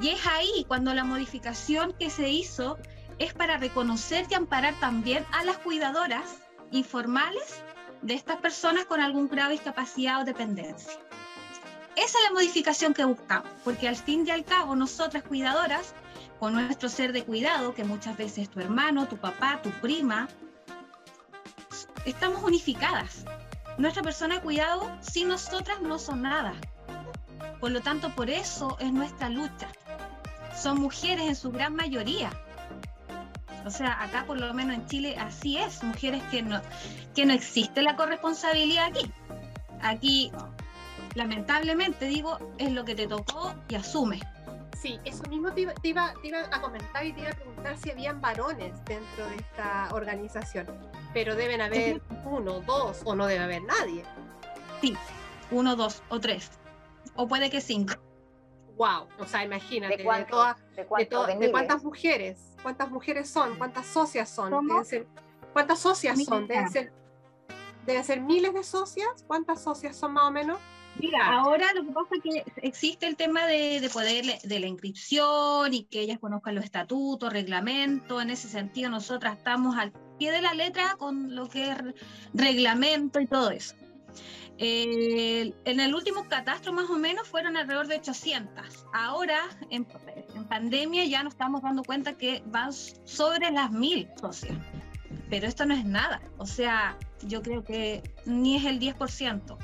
[0.00, 2.78] Y es ahí cuando la modificación que se hizo
[3.18, 6.36] es para reconocer y amparar también a las cuidadoras
[6.70, 7.64] informales
[8.02, 10.92] de estas personas con algún grado de discapacidad o dependencia.
[11.96, 15.94] Esa es la modificación que buscamos, porque al fin y al cabo nosotras cuidadoras,
[16.38, 20.28] con nuestro ser de cuidado, que muchas veces es tu hermano, tu papá, tu prima,
[22.06, 23.24] estamos unificadas.
[23.76, 26.54] Nuestra persona de cuidado sin nosotras no son nada.
[27.60, 29.68] Por lo tanto, por eso es nuestra lucha.
[30.56, 32.30] Son mujeres en su gran mayoría.
[33.64, 36.60] O sea, acá por lo menos en Chile así es, mujeres que no,
[37.14, 39.12] que no existe la corresponsabilidad aquí.
[39.82, 40.32] Aquí,
[41.14, 44.20] lamentablemente digo, es lo que te tocó y asume.
[44.80, 46.14] Sí, eso mismo te iba,
[46.50, 50.66] a comentar y te iba a preguntar si habían varones dentro de esta organización,
[51.12, 54.02] pero deben haber uno, dos o no debe haber nadie.
[54.80, 54.96] Sí,
[55.50, 56.50] uno, dos o tres
[57.14, 57.94] o puede que cinco.
[58.76, 62.49] Wow, o sea, imagínate, ¿De, de, cuántas mujeres?
[62.62, 63.56] ¿Cuántas mujeres son?
[63.56, 64.52] ¿Cuántas socias son?
[65.52, 66.46] ¿Cuántas socias son?
[66.46, 66.92] Deben ser,
[67.86, 69.24] deben ser miles de socias.
[69.26, 70.58] ¿Cuántas socias son más o menos?
[70.98, 74.66] Mira, ahora lo que pasa es que existe el tema de, de, poder de la
[74.66, 78.20] inscripción y que ellas conozcan los estatutos, reglamentos.
[78.20, 81.78] En ese sentido, nosotras estamos al pie de la letra con lo que es
[82.34, 83.76] reglamento y todo eso.
[84.62, 88.86] Eh, en el último catastro más o menos fueron alrededor de 800.
[88.92, 89.38] Ahora,
[89.70, 89.86] en,
[90.50, 94.54] pandemia, ya nos estamos dando cuenta que van sobre las mil socios.
[95.30, 96.20] Pero esto no es nada.
[96.36, 99.56] O sea, yo creo que ni es el 10%.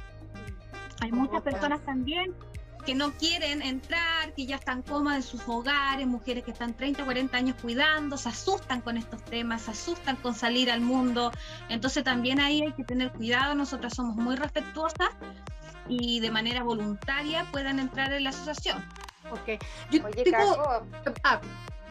[1.02, 2.34] Hay muchas personas también
[2.86, 7.04] que no quieren entrar, que ya están cómodas en sus hogares, mujeres que están 30,
[7.04, 11.32] 40 años cuidando, se asustan con estos temas, se asustan con salir al mundo.
[11.68, 15.10] Entonces también ahí hay que tener cuidado, nosotras somos muy respetuosas
[15.88, 18.82] y de manera voluntaria puedan entrar en la asociación.
[19.32, 19.60] Ok.
[19.90, 20.24] Yo Oye,
[21.24, 21.40] ah,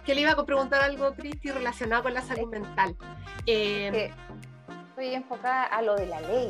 [0.05, 2.95] que le iba a preguntar algo, Cristi, relacionado con la salud mental.
[3.45, 4.13] Eh,
[4.89, 6.47] estoy enfocada a lo de la ley.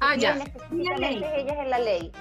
[0.00, 0.34] Ah, ya.
[0.34, 2.12] Ellas en la ley.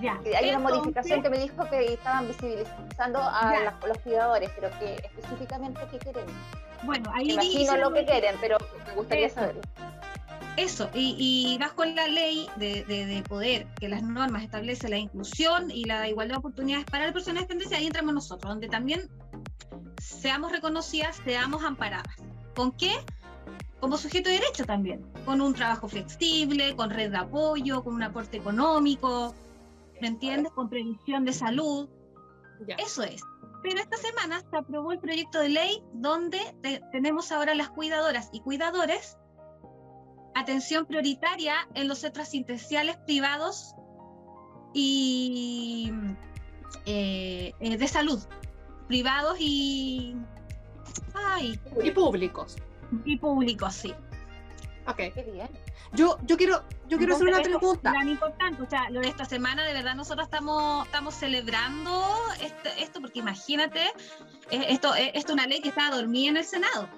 [0.00, 0.20] Ya.
[0.38, 5.80] Hay una modificación que me dijo que estaban visibilizando a los cuidadores, pero que específicamente
[5.90, 6.26] qué quieren.
[6.82, 9.62] Bueno, ahí imagino lo que quieren, pero me gustaría saberlo.
[10.56, 15.70] Eso, y, y bajo la ley de, de, poder que las normas establecen la inclusión
[15.70, 19.10] y la igualdad de oportunidades para las personas de dependencia, ahí entramos nosotros, donde también
[20.00, 22.14] seamos reconocidas, seamos amparadas.
[22.54, 22.92] ¿Con qué?
[23.80, 28.02] Como sujeto de derecho también, con un trabajo flexible, con red de apoyo, con un
[28.02, 29.34] aporte económico,
[30.00, 30.52] ¿me entiendes?
[30.52, 31.88] Con previsión de salud.
[32.78, 33.22] Eso es.
[33.62, 36.38] Pero esta semana se aprobó el proyecto de ley donde
[36.92, 39.18] tenemos ahora las cuidadoras y cuidadores
[40.36, 43.74] atención prioritaria en los centros asistenciales privados
[44.74, 45.90] y
[46.84, 48.22] eh, eh, de salud,
[48.86, 50.14] privados y,
[51.82, 52.56] y públicos.
[53.04, 53.94] Y públicos, sí.
[54.86, 54.96] Ok.
[54.96, 55.48] Qué bien.
[55.92, 57.92] Yo, yo quiero, yo quiero hacer una pregunta.
[57.92, 62.04] Tan importante, o sea, lo de esta semana, de verdad, nosotros estamos, estamos celebrando
[62.40, 63.80] este, esto, porque imagínate,
[64.50, 66.88] eh, esto, eh, esto es una ley que estaba dormida en el Senado.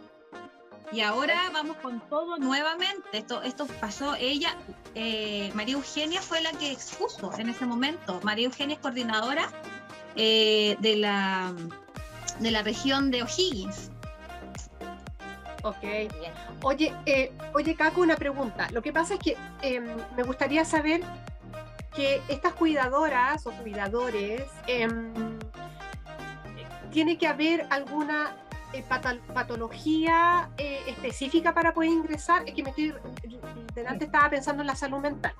[0.90, 3.06] Y ahora vamos con todo nuevamente.
[3.12, 4.56] Esto, esto pasó, ella,
[4.94, 8.20] eh, María Eugenia fue la que expuso en ese momento.
[8.22, 9.50] María Eugenia es coordinadora
[10.16, 11.52] de, la,
[12.40, 13.90] de la región de O'Higgins.
[15.68, 15.84] Ok.
[16.62, 18.68] Oye, eh, oye, Caco, una pregunta.
[18.72, 19.84] Lo que pasa es que em,
[20.16, 21.02] me gustaría saber
[21.94, 25.12] que estas cuidadoras o cuidadores, em,
[26.90, 28.34] tiene que haber alguna
[28.72, 28.82] eh,
[29.34, 32.48] patología eh, específica para poder ingresar.
[32.48, 32.94] Es que me estoy,
[33.74, 35.34] delante estaba pensando en la salud mental.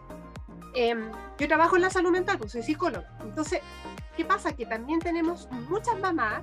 [0.75, 3.07] Em, yo trabajo en la salud mental, pues soy psicólogo.
[3.21, 3.61] Entonces,
[4.17, 4.53] ¿qué pasa?
[4.55, 6.43] Que también tenemos muchas mamás,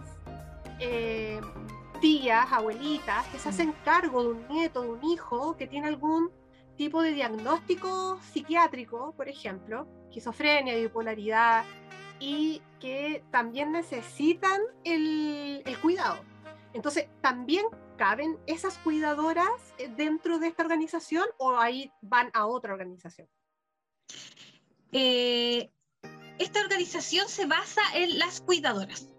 [0.79, 1.39] eh,
[1.99, 6.31] tías, abuelitas, que se hacen cargo de un nieto, de un hijo que tiene algún
[6.77, 11.63] tipo de diagnóstico psiquiátrico, por ejemplo, esquizofrenia, bipolaridad,
[12.19, 16.19] y que también necesitan el, el cuidado.
[16.73, 17.65] Entonces, ¿también
[17.97, 23.27] caben esas cuidadoras eh, dentro de esta organización o ahí van a otra organización?
[24.91, 25.71] Eh,
[26.39, 29.14] esta organización se basa en las cuidadoras.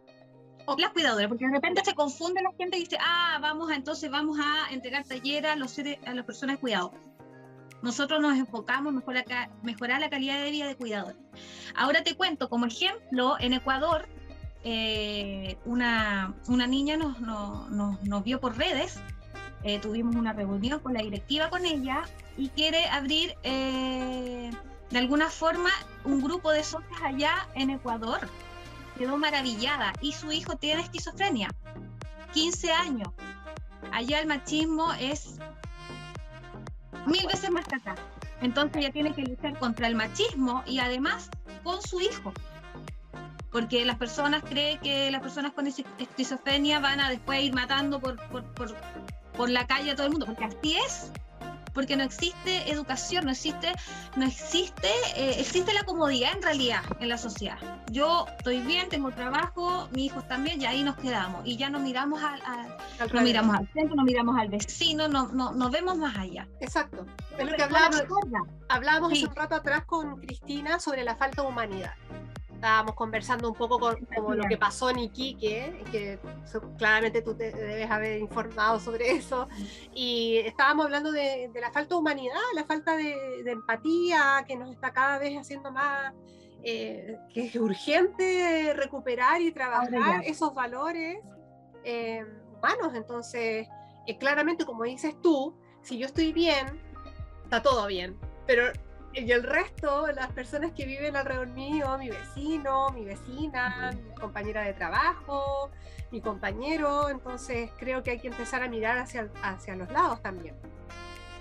[0.79, 4.11] Las cuidadoras, porque de repente se confunde la gente y dice, ah, vamos a, entonces
[4.11, 6.93] vamos a entregar talleres a, los a las personas de cuidado.
[7.83, 11.17] Nosotros nos enfocamos en mejorar, mejorar la calidad de vida de cuidadores.
[11.77, 14.09] Ahora te cuento, como ejemplo, en Ecuador,
[14.65, 17.71] eh, una, una, niña nos, nos,
[18.03, 18.99] nos, vio por redes,
[19.63, 22.03] eh, tuvimos una reunión con la directiva con ella
[22.37, 24.51] y quiere abrir eh,
[24.91, 25.71] de alguna forma
[26.05, 28.29] un grupo de socios allá en Ecuador.
[28.99, 31.49] Quedó maravillada y su hijo tiene esquizofrenia,
[32.33, 33.09] 15 años.
[33.93, 35.39] Allá el machismo es
[37.07, 37.95] mil veces más que acá.
[38.41, 41.31] Entonces ella tiene que luchar contra el machismo y además
[41.63, 42.33] con su hijo.
[43.51, 48.17] Porque las personas creen que las personas con esquizofrenia van a después ir matando por,
[48.29, 48.75] por, por,
[49.35, 51.13] por la calle a todo el mundo, porque así es
[51.77, 53.71] porque no existe educación, no existe,
[54.17, 57.59] no existe, eh, existe la comodidad en realidad en la sociedad.
[57.93, 61.43] Yo estoy bien, tengo trabajo, mis hijos también, y ahí nos quedamos.
[61.45, 62.41] Y ya no miramos al,
[63.13, 66.49] no miramos al centro, no miramos al vecino, no, no, no vemos más allá.
[66.61, 67.05] Exacto.
[67.37, 68.03] Es lo que hablábamos,
[68.71, 71.93] hablábamos hace un rato atrás con Cristina sobre la falta de humanidad
[72.67, 76.19] estábamos conversando un poco con como lo que pasó en Iquique, que
[76.77, 79.47] claramente tú te debes haber informado sobre eso,
[79.95, 84.93] y estábamos hablando de, la falta de humanidad, la falta de, empatía, que nos está
[84.93, 86.13] cada vez haciendo más,
[86.65, 91.19] eh, que es urgente recuperar y trabajar esos valores
[91.85, 92.95] eh, humanos.
[92.95, 93.69] Entonces,
[94.09, 96.67] eh, claramente, como dices tú, si yo estoy bien,
[97.45, 98.73] está todo bien, pero
[99.17, 104.63] y el resto, las personas que viven alrededor mío, mi vecino, mi vecina, mi compañera
[104.63, 105.71] de trabajo,
[106.11, 110.55] mi compañero, entonces creo que hay que empezar a mirar hacia, hacia los lados también.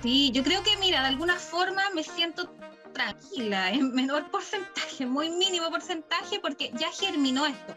[0.02, 2.50] Sí, yo creo que, mira, de alguna forma me siento
[2.94, 7.76] tranquila, en menor porcentaje, muy mínimo porcentaje, porque ya germinó esto,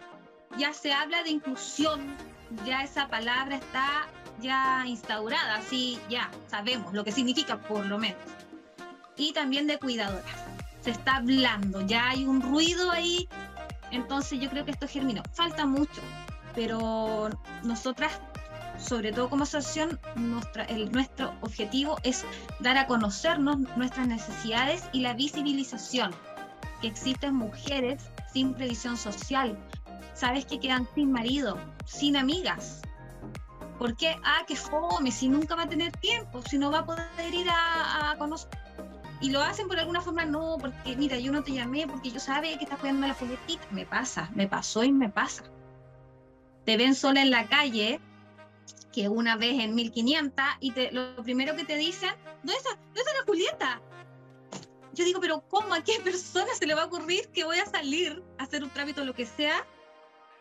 [0.57, 2.17] ya se habla de inclusión,
[2.65, 4.07] ya esa palabra está
[4.41, 8.38] ya instaurada, así ya sabemos lo que significa por lo menos
[9.19, 10.25] y también de cuidadoras.
[10.81, 13.29] Se está hablando, ya hay un ruido ahí,
[13.91, 15.23] entonces yo creo que esto germinó.
[15.35, 16.01] Falta mucho,
[16.55, 17.29] pero
[17.65, 18.13] nosotras,
[18.79, 22.25] sobre todo como asociación, nuestra, el, nuestro objetivo es
[22.61, 26.13] dar a conocernos nuestras necesidades y la visibilización,
[26.81, 29.59] que existen mujeres sin previsión social,
[30.15, 32.83] sabes que quedan sin marido, sin amigas,
[33.79, 34.17] ¿Por qué?
[34.25, 37.49] Ah, que fome, si nunca va a tener tiempo, si no va a poder ir
[37.49, 38.51] a, a conocer
[39.21, 42.21] y lo hacen por alguna forma, no, porque mira, yo no te llamé porque yo
[42.21, 43.67] sabía que estás cuidando la folletita.
[43.71, 45.45] Me pasa, me pasó y me pasa.
[46.65, 48.01] Te ven sola en la calle,
[48.93, 52.11] que una vez en 1500, y te, lo primero que te dicen,
[52.43, 53.81] ¿dónde está, ¿dónde está la Julieta?
[54.93, 55.75] Yo digo, pero ¿cómo?
[55.75, 58.71] ¿A qué persona se le va a ocurrir que voy a salir a hacer un
[58.71, 59.67] trámite o lo que sea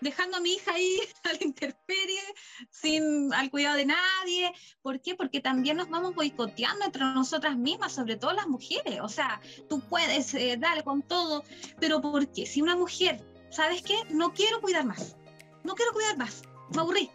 [0.01, 2.21] dejando a mi hija ahí a la intemperie,
[2.69, 4.53] sin al cuidado de nadie.
[4.81, 5.15] ¿Por qué?
[5.15, 8.99] Porque también nos vamos boicoteando entre nosotras mismas, sobre todo las mujeres.
[9.01, 11.43] O sea, tú puedes eh, darle con todo,
[11.79, 12.45] pero ¿por qué?
[12.45, 13.95] Si una mujer, ¿sabes qué?
[14.10, 15.15] No quiero cuidar más.
[15.63, 16.43] No quiero cuidar más.
[16.73, 17.10] Me aburrí.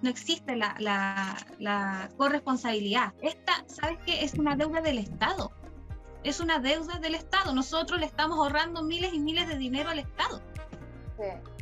[0.00, 3.14] No existe la, la, la corresponsabilidad.
[3.20, 4.24] Esta, ¿sabes qué?
[4.24, 5.50] Es una deuda del Estado.
[6.22, 7.52] Es una deuda del Estado.
[7.52, 10.40] Nosotros le estamos ahorrando miles y miles de dinero al Estado.
[11.16, 11.57] Sí.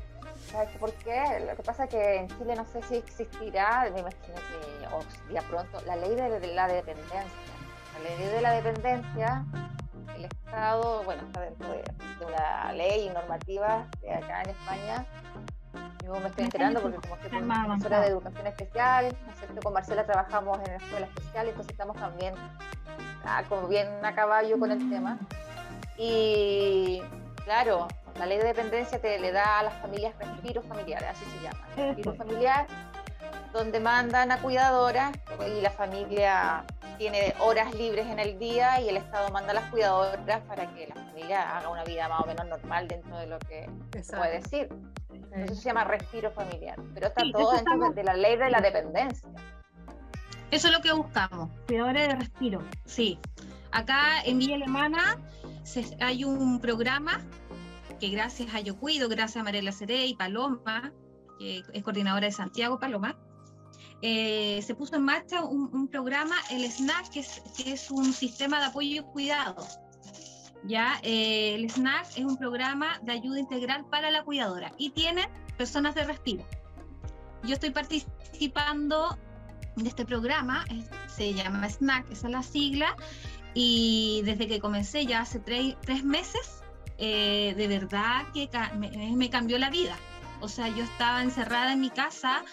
[0.57, 1.45] ¿Sabes por qué?
[1.47, 5.03] Lo que pasa es que en Chile no sé si existirá, me imagino que o
[5.31, 7.25] ya pronto, la ley de, la dependencia.
[7.93, 9.45] La ley de la dependencia,
[10.17, 11.85] el Estado, bueno, está dentro de,
[12.25, 15.07] una ley y normativa de acá en España.
[16.03, 19.17] Yo me estoy enterando porque como soy profesora de educación especial,
[19.55, 22.35] ¿no con Marcela trabajamos en la escuela especial, entonces estamos también
[23.27, 25.19] ah, como bien a caballo con el tema.
[25.99, 27.03] Y
[27.45, 27.89] claro,
[28.19, 31.67] la ley de dependencia te le da a las familias respiros familiares, así se llama.
[31.77, 32.67] Respiro familiar,
[33.53, 35.13] donde mandan a cuidadoras
[35.47, 36.65] y la familia
[36.99, 40.87] tiene horas libres en el día y el Estado manda a las cuidadoras para que
[40.89, 43.69] la familia haga una vida más o menos normal dentro de lo que
[44.03, 44.69] se puede decir.
[45.33, 49.29] Eso se llama respiro familiar, pero está todo dentro de la ley de la dependencia.
[50.51, 53.19] Eso es lo que buscamos, cuidadores de respiro, sí.
[53.73, 55.19] Acá en Villa Alemana
[56.01, 57.21] hay un programa
[57.99, 60.93] que gracias a Yo Cuido, gracias a Mariela Ceré y Paloma,
[61.39, 63.17] que es coordinadora de Santiago Paloma,
[64.03, 68.61] eh, se puso en marcha un, programa, el SNAC, que es, que es, un sistema
[68.61, 69.67] de apoyo y cuidado.
[70.65, 70.99] ¿ya?
[71.03, 75.95] Eh, el SNAC es un programa de ayuda integral para la cuidadora y tiene personas
[75.95, 76.45] de respiro.
[77.45, 79.19] Yo estoy participando
[79.77, 80.65] de este programa,
[81.07, 82.97] se llama SNAC, esa es la sigla,
[83.55, 86.63] y desde que comencé ya hace tres, meses,
[86.99, 88.49] eh, de verdad que
[89.15, 89.97] me, cambió la vida.
[90.41, 92.45] O sea, yo estaba encerrada en mi casa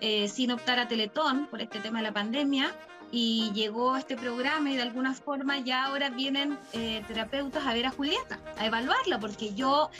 [0.00, 2.74] eh, sin optar a Teletón por este tema de la pandemia
[3.12, 7.84] y llegó este programa y de alguna forma ya ahora vienen eh, terapeutas a ver
[7.84, 9.90] a Julieta, a evaluarla, porque yo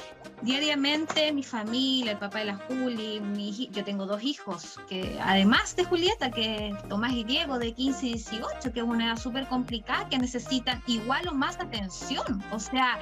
[0.41, 5.77] diariamente, mi familia, el papá de la Juli, mi, yo tengo dos hijos, que además
[5.77, 9.47] de Julieta, que Tomás y Diego de 15 y 18, que es una edad súper
[9.47, 12.43] complicada, que necesitan igual o más atención.
[12.51, 12.99] O sea,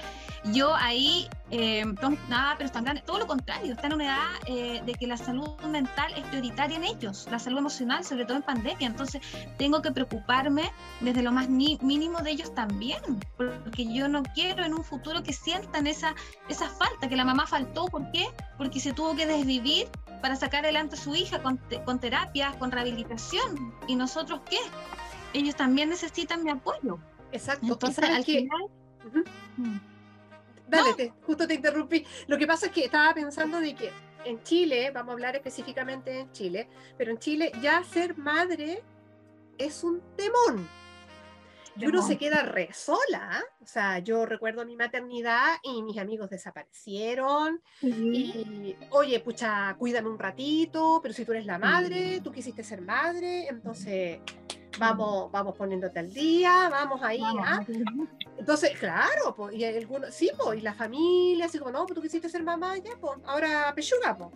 [0.53, 1.85] yo ahí, eh,
[2.29, 5.17] nada, pero están grandes, todo lo contrario, están en una edad eh, de que la
[5.17, 8.87] salud mental es prioritaria en ellos, la salud emocional, sobre todo en pandemia.
[8.87, 9.23] Entonces,
[9.57, 13.03] tengo que preocuparme desde lo más mínimo de ellos también,
[13.37, 16.15] porque yo no quiero en un futuro que sientan esa,
[16.49, 18.27] esa falta, que la mamá faltó, ¿por qué?
[18.57, 19.89] Porque se tuvo que desvivir
[20.23, 23.75] para sacar adelante a su hija con, con terapias, con rehabilitación.
[23.87, 24.59] ¿Y nosotros qué?
[25.35, 26.99] Ellos también necesitan mi apoyo.
[27.33, 27.67] Exacto.
[27.67, 28.67] Entonces, al final...
[29.57, 29.79] Mm.
[30.69, 32.07] Dale, justo te interrumpí.
[32.29, 33.91] Lo que pasa es que estaba pensando de que
[34.25, 38.83] en Chile, vamos a hablar específicamente en Chile, pero en Chile ya ser madre
[39.61, 40.69] es un temón.
[41.77, 43.43] Y uno se queda re sola.
[43.63, 47.63] O sea, yo recuerdo mi maternidad y mis amigos desaparecieron.
[47.81, 52.83] Y, oye, pucha, cuídame un ratito, pero si tú eres la madre, tú quisiste ser
[52.83, 54.21] madre, entonces
[54.79, 57.23] vamos, vamos poniéndote al día, vamos ahí.
[57.23, 57.65] ¿ah?
[58.37, 62.03] Entonces, claro, pues, y algunos, sí, pues, y la familia, así como, no, pues tú
[62.03, 64.33] quisiste ser mamá, ya, pues, ahora pechuga, pues.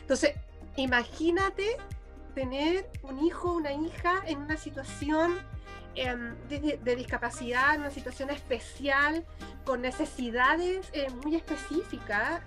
[0.00, 0.32] Entonces,
[0.76, 1.76] imagínate
[2.36, 5.38] tener un hijo, una hija en una situación
[5.94, 9.24] em, de, discapacidad, en una situación especial,
[9.64, 12.42] con necesidades eh, muy específicas,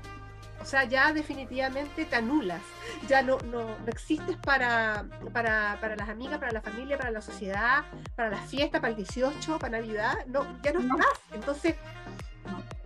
[0.62, 2.62] o sea, ya definitivamente te anulas,
[3.08, 7.84] ya no, no, existes para, para, las amigas, para la familia, para la sociedad,
[8.16, 11.20] para la fiesta, para el 18, para Navidad, no, ya no estás.
[11.32, 11.76] Entonces,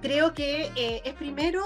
[0.02, 1.66] creo que eh, es primero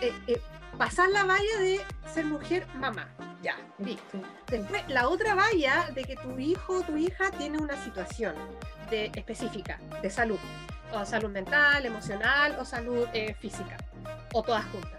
[0.00, 0.40] eh,
[0.76, 1.80] pasar la valla de
[2.12, 3.06] ser mujer mamá.
[3.42, 4.18] Ya, listo.
[4.46, 8.34] Después, la otra valla de que tu hijo o tu hija tiene una situación
[8.88, 10.38] de, específica de salud,
[10.92, 13.76] o salud mental, emocional o salud eh, física,
[14.32, 14.92] o todas juntas.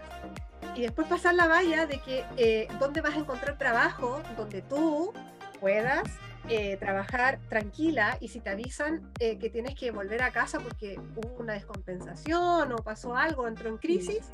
[0.74, 5.14] Y después pasar la valla de que eh, dónde vas a encontrar trabajo donde tú
[5.60, 6.02] puedas
[6.48, 11.36] eh, trabajar tranquila y si te avisan que tienes que volver a casa porque hubo
[11.38, 14.28] una descompensación o pasó algo, entró en crisis,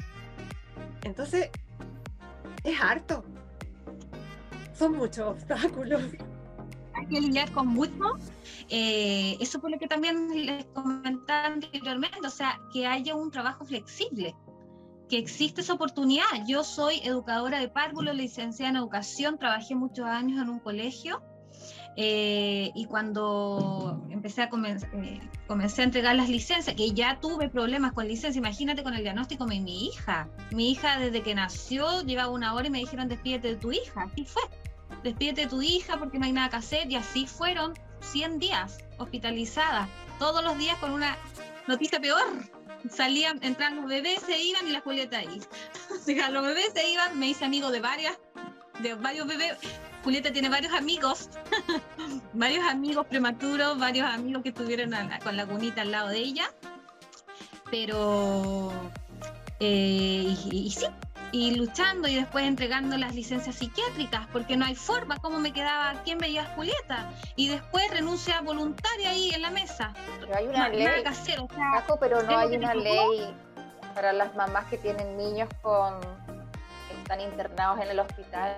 [1.04, 1.50] entonces
[2.64, 3.24] es harto
[4.80, 6.02] son muchos obstáculos.
[6.94, 8.18] Hay que lidiar con mucho.
[8.70, 13.66] Eh, eso por lo que también les comentaba anteriormente, o sea, que haya un trabajo
[13.66, 14.34] flexible,
[15.10, 16.24] que existe esa oportunidad.
[16.46, 21.22] Yo soy educadora de párvulo, licenciada en educación, trabajé muchos años en un colegio
[21.96, 27.92] eh, y cuando empecé a eh, comencé a entregar las licencias, que ya tuve problemas
[27.92, 30.28] con licencia, imagínate con el diagnóstico de mi hija.
[30.52, 34.04] Mi hija desde que nació llevaba una hora y me dijeron despídete de tu hija.
[34.04, 34.42] Así fue
[35.02, 36.90] despídete de tu hija porque no hay nada que hacer.
[36.90, 41.16] Y así fueron 100 días hospitalizadas, todos los días con una
[41.66, 42.26] noticia peor.
[42.88, 45.40] Salían, entraban los bebés, se iban y la Julieta ahí.
[46.30, 48.18] los bebés se iban, me hice amigo de varias,
[48.80, 49.56] de varios bebés.
[50.02, 51.28] Julieta tiene varios amigos,
[52.32, 56.50] varios amigos prematuros, varios amigos que estuvieron con la cunita al lado de ella.
[57.70, 58.72] Pero,
[59.60, 60.86] eh, y sí,
[61.32, 66.00] y luchando y después entregando las licencias psiquiátricas, porque no hay forma, ¿cómo me quedaba?
[66.04, 67.10] ¿Quién veía a Julieta?
[67.36, 69.92] Y después renuncia voluntaria ahí en la mesa.
[70.20, 71.04] Pero hay una ley,
[72.00, 73.34] pero no hay una ley
[73.94, 75.94] para las mamás que tienen niños con
[77.10, 78.56] están internados en el hospital.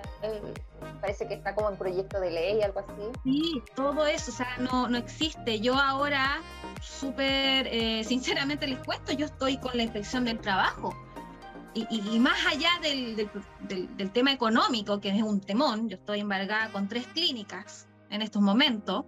[1.01, 3.19] Parece que está como en proyecto de ley, algo así.
[3.23, 5.59] Sí, todo eso, o sea, no, no existe.
[5.59, 6.39] Yo ahora,
[6.79, 10.95] súper eh, sinceramente les cuento, yo estoy con la inspección del trabajo
[11.73, 13.15] y, más allá del,
[13.97, 18.41] del, tema económico, que es un temón, yo estoy embargada con tres clínicas en estos
[18.41, 19.05] momentos,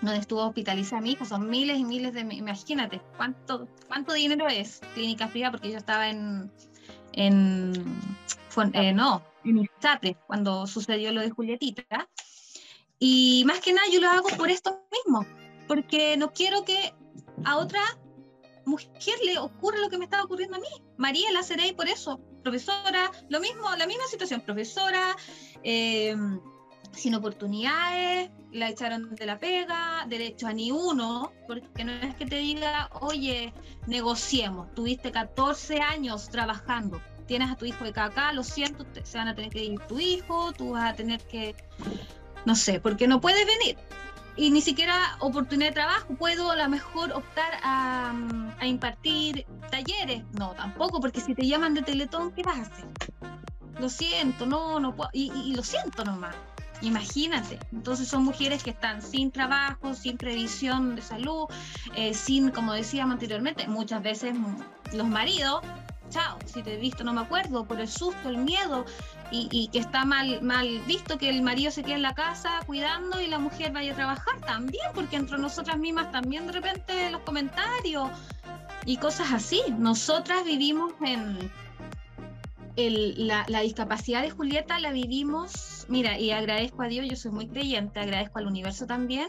[0.00, 4.80] donde estuvo hospitalizada mi hija, son miles y miles de, imagínate, ¿cuánto, cuánto dinero es
[4.94, 5.52] clínica privada?
[5.52, 6.50] Porque yo estaba en,
[7.12, 7.72] en,
[8.72, 12.08] eh, no, en Iztate, cuando sucedió lo de Julietita.
[12.98, 15.26] Y más que nada yo lo hago por esto mismo,
[15.66, 16.94] porque no quiero que
[17.44, 17.80] a otra
[18.68, 20.68] mujer le ocurra lo que me estaba ocurriendo a mí.
[20.96, 25.16] María la seré por eso, profesora, lo mismo, la misma situación, profesora,
[25.62, 26.16] eh,
[26.92, 32.26] sin oportunidades, la echaron de la pega, derecho a ni uno, porque no es que
[32.26, 33.52] te diga, oye,
[33.86, 39.28] negociemos, tuviste 14 años trabajando, tienes a tu hijo de acá, lo siento, se van
[39.28, 41.54] a tener que ir tu hijo, tú vas a tener que,
[42.44, 43.76] no sé, porque no puedes venir.
[44.38, 48.14] Y ni siquiera oportunidad de trabajo, puedo a lo mejor optar a,
[48.62, 50.22] impartir talleres.
[50.38, 52.86] No, tampoco, porque si te llaman de Teletón, ¿qué vas a hacer?
[53.80, 56.36] Lo siento, no, no puedo, y, y lo siento nomás.
[56.80, 61.46] Imagínate, entonces son mujeres que están sin trabajo, sin previsión de salud,
[61.96, 64.36] eh, sin, como decíamos anteriormente, muchas veces
[64.92, 65.62] los maridos,
[66.10, 68.86] chao, si te he visto no me acuerdo, por el susto, el miedo,
[69.30, 73.20] y, que está mal, mal visto que el marido se quede en la casa cuidando
[73.20, 77.20] y la mujer vaya a trabajar también, porque entre nosotras mismas también de repente los
[77.22, 78.10] comentarios
[78.86, 79.60] y cosas así.
[79.76, 81.50] Nosotras vivimos en
[83.26, 87.48] la, la discapacidad de Julieta, la vivimos mira, y agradezco a Dios, yo soy muy
[87.48, 89.28] creyente, agradezco al universo también,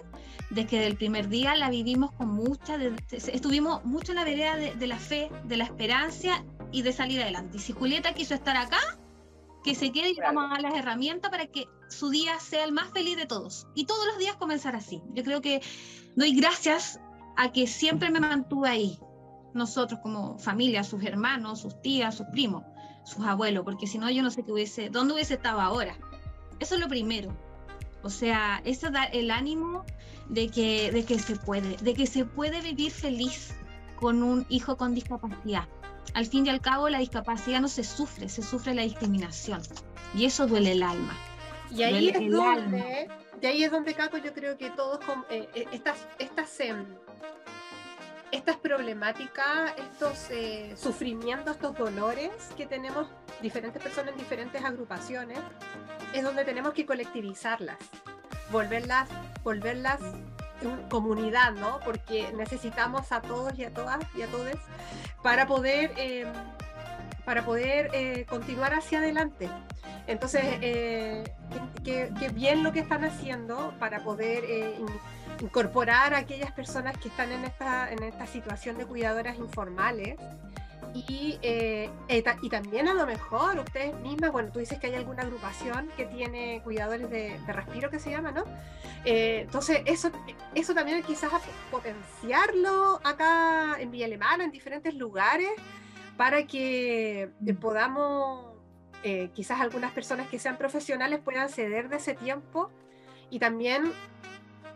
[0.49, 2.77] de que del primer día la vivimos con mucha,
[3.11, 7.57] estuvimos mucho en la vereda de, la fe, de la esperanza y de salir adelante.
[7.57, 8.79] Y si Julieta quiso estar acá,
[9.63, 12.71] que se quede y vamos a dar las herramientas para que su día sea el
[12.71, 13.67] más feliz de todos.
[13.75, 15.01] Y todos los días comenzar así.
[15.13, 15.61] Yo creo que
[16.15, 16.99] doy gracias
[17.35, 18.99] a que siempre me mantuve ahí.
[19.53, 22.63] Nosotros como familia, sus hermanos, sus tías, sus primos,
[23.03, 25.97] sus abuelos, porque si no yo no sé qué hubiese, dónde hubiese estado ahora.
[26.59, 27.35] Eso es lo primero.
[28.03, 29.83] O sea, eso da el ánimo
[30.29, 33.55] de que, de que se puede, de que se puede vivir feliz
[33.99, 35.67] con un hijo con discapacidad.
[36.13, 39.61] Al fin y al cabo, la discapacidad no se sufre, se sufre la discriminación.
[40.15, 41.15] Y eso duele el alma.
[41.71, 43.07] Y ahí, es donde,
[43.41, 44.99] y ahí es donde, Caco, yo creo que todos,
[45.29, 46.83] eh, eh, estas, estas, em,
[48.31, 53.07] estas problemáticas, estos eh, sufrimientos, estos dolores que tenemos
[53.41, 55.39] diferentes personas en diferentes agrupaciones,
[56.13, 57.77] es donde tenemos que colectivizarlas,
[58.51, 59.07] volverlas,
[59.43, 59.99] volverlas
[60.89, 61.79] comunidad, ¿no?
[61.85, 64.55] Porque necesitamos a todos y a todas y a todos
[65.23, 66.25] para poder, eh,
[67.25, 69.49] para poder eh, continuar hacia adelante.
[70.07, 71.23] Entonces, eh,
[71.83, 74.43] qué bien lo que están haciendo para poder
[75.41, 80.15] incorporar a aquellas personas que están en esta, en esta situación de cuidadoras informales
[80.93, 84.95] y, eh, eh, y también a lo mejor ustedes mismas, bueno, tú dices que hay
[84.95, 88.45] alguna agrupación que tiene cuidadores de, respiro que se llama, ¿no?
[89.05, 90.11] Eh, entonces, eso,
[90.55, 91.31] eso también quizás
[91.71, 95.49] potenciarlo acá en Villa Alemana, en diferentes lugares,
[96.17, 97.53] para que mm.
[97.55, 98.45] podamos,
[99.33, 102.69] quizás algunas personas que sean profesionales puedan ceder de ese tiempo
[103.29, 103.93] y también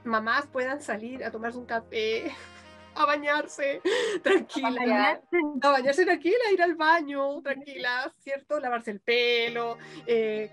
[0.06, 2.32] mamás puedan salir a tomarse un café
[2.96, 3.82] a bañarse,
[4.24, 5.20] tranquila.
[5.62, 6.06] A bañarse.
[6.06, 8.60] tranquila, ir al baño, tranquila, ¿cierto?
[8.60, 10.52] Lavarse el pelo, eh,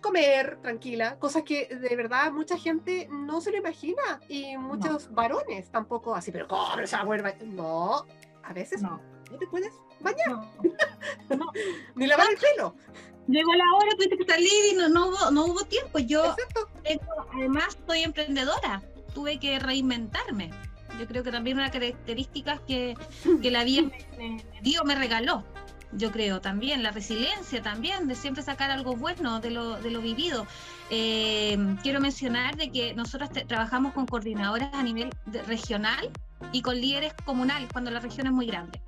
[0.00, 5.70] comer tranquila, cosas que de verdad mucha gente no se lo imagina y muchos varones
[5.70, 8.06] tampoco así, pero ¿cómo se va No,
[8.44, 10.50] a veces no, no te puedes bañar, no.
[11.96, 12.74] ni lavar el pelo.
[13.28, 15.98] Llegó la hora, tuviste que salir y no, no, hubo, no hubo tiempo.
[15.98, 16.36] Yo,
[17.34, 18.82] además, soy emprendedora,
[19.14, 20.50] tuve que reinventarme.
[20.98, 22.94] Yo creo que también una característica que,
[23.42, 24.42] que la vida me,
[24.84, 25.44] me regaló.
[25.92, 30.00] Yo creo también, la resiliencia también, de siempre sacar algo bueno de lo, de lo
[30.00, 30.46] vivido.
[30.90, 35.10] Eh, quiero mencionar de que nosotros trabajamos con coordinadoras a nivel
[35.46, 36.10] regional
[36.52, 38.82] y con líderes comunales cuando la región es muy grande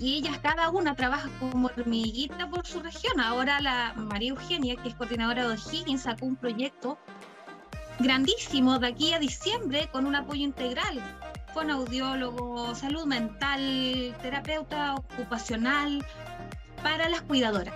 [0.00, 3.20] y ellas cada una trabaja como hormiguita por su región.
[3.20, 6.98] Ahora la María Eugenia, que es coordinadora de O'Higgins, sacó un proyecto
[7.98, 11.02] grandísimo de aquí a diciembre con un apoyo integral
[11.54, 16.04] con audiólogo, salud mental, terapeuta ocupacional
[16.82, 17.74] para las cuidadoras.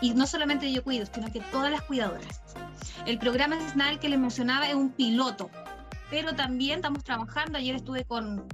[0.00, 2.40] Y no solamente yo cuido, sino que todas las cuidadoras.
[3.04, 5.50] El programa SNAL que les mencionaba es un piloto,
[6.10, 8.46] pero también estamos trabajando, ayer estuve con,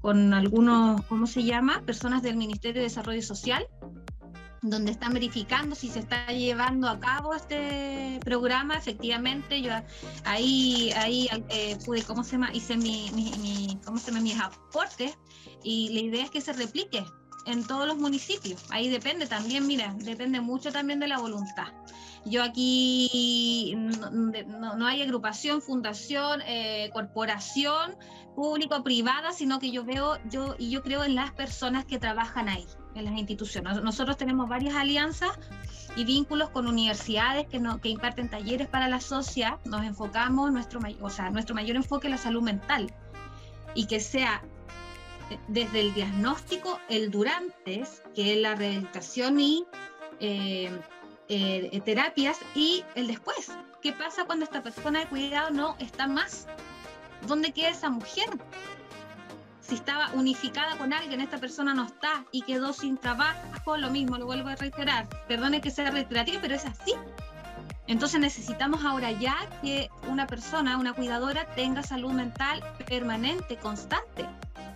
[0.00, 1.82] con algunos, ¿cómo se llama?
[1.86, 3.68] Personas del Ministerio de Desarrollo Social,
[4.62, 8.76] donde están verificando si se está llevando a cabo este programa.
[8.76, 9.72] Efectivamente, yo
[10.24, 12.50] ahí, ahí eh, pude, ¿cómo se llama?
[12.52, 14.20] Hice mi, mi, ¿cómo se llama?
[14.20, 15.16] mis aportes
[15.62, 17.04] y la idea es que se replique
[17.46, 18.62] en todos los municipios.
[18.70, 21.68] Ahí depende también, mira, depende mucho también de la voluntad.
[22.24, 27.96] Yo aquí no, hay agrupación, fundación, eh, corporación,
[28.34, 32.48] público, privada, sino que yo veo, yo y yo creo en las personas que trabajan
[32.48, 33.82] ahí, en las instituciones.
[33.82, 35.30] Nosotros tenemos varias alianzas
[35.96, 39.58] y vínculos con universidades que, no, que imparten talleres para la sociedad.
[39.64, 42.92] Nos enfocamos, nuestro, o sea, nuestro mayor enfoque es la salud mental
[43.74, 44.42] y que sea
[45.48, 49.66] desde el diagnóstico, el durante, que es la rehabilitación y
[50.20, 50.70] eh,
[51.28, 53.52] eh, terapias, y el después.
[53.82, 56.46] ¿Qué pasa cuando esta persona de cuidado no está más?
[57.26, 58.28] ¿Dónde queda esa mujer?
[59.60, 64.18] Si estaba unificada con alguien, esta persona no está y quedó sin trabajo, lo mismo,
[64.18, 65.08] lo vuelvo a reiterar.
[65.28, 66.94] Perdone que sea reiterativo, pero es así.
[67.90, 74.28] Entonces necesitamos ahora ya que una persona, una cuidadora, tenga salud mental permanente, constante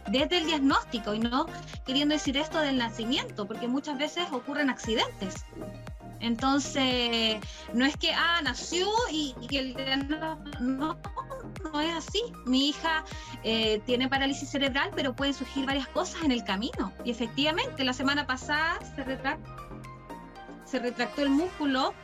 [0.08, 1.46] desde el diagnóstico y no
[1.86, 5.44] queriendo decir esto del nacimiento, porque muchas veces ocurren accidentes.
[6.18, 7.36] Entonces,
[7.72, 10.98] no es que, ah, nació y, que el no, no,
[11.72, 12.20] no es así.
[12.46, 13.04] Mi hija
[13.44, 16.92] eh, tiene parálisis cerebral, pero pueden surgir varias cosas en el camino.
[17.04, 19.54] Y efectivamente, la semana pasada se retractó,
[20.64, 21.94] se retractó el músculo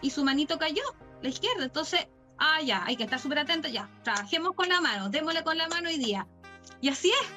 [0.00, 0.82] y su manito cayó,
[1.22, 1.64] la izquierda.
[1.64, 5.58] Entonces, ah, ya, hay que estar súper atenta, ya, trabajemos con la mano, démosle con
[5.58, 6.26] la mano hoy día.
[6.80, 7.28] Y así es.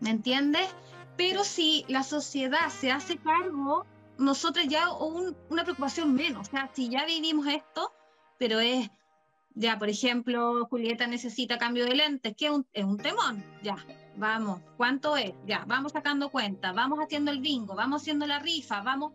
[0.00, 0.68] ¿Me entiendes?
[1.16, 3.86] Pero si la sociedad se hace cargo,
[4.18, 6.48] nosotros ya una preocupación menos.
[6.48, 7.92] O sea, si ya vivimos esto,
[8.38, 8.90] pero es,
[9.54, 13.76] ya, por ejemplo, Julieta necesita cambio de lentes, que es un, es un temón, ya,
[14.16, 15.32] vamos, ¿cuánto es?
[15.46, 19.12] Ya, vamos sacando cuenta, vamos haciendo el bingo, vamos haciendo la rifa, vamos,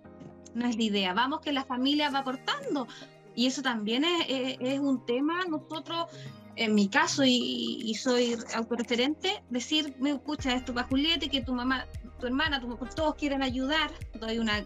[0.53, 2.87] no es la idea, vamos que la familia va aportando.
[3.35, 6.07] Y eso también es, un tema, nosotros
[6.55, 11.85] en mi caso, y, soy autorreferente, decir, me escucha esto para Julieta que tu mamá,
[12.19, 14.65] tu hermana, tu, todos quieren ayudar, doy una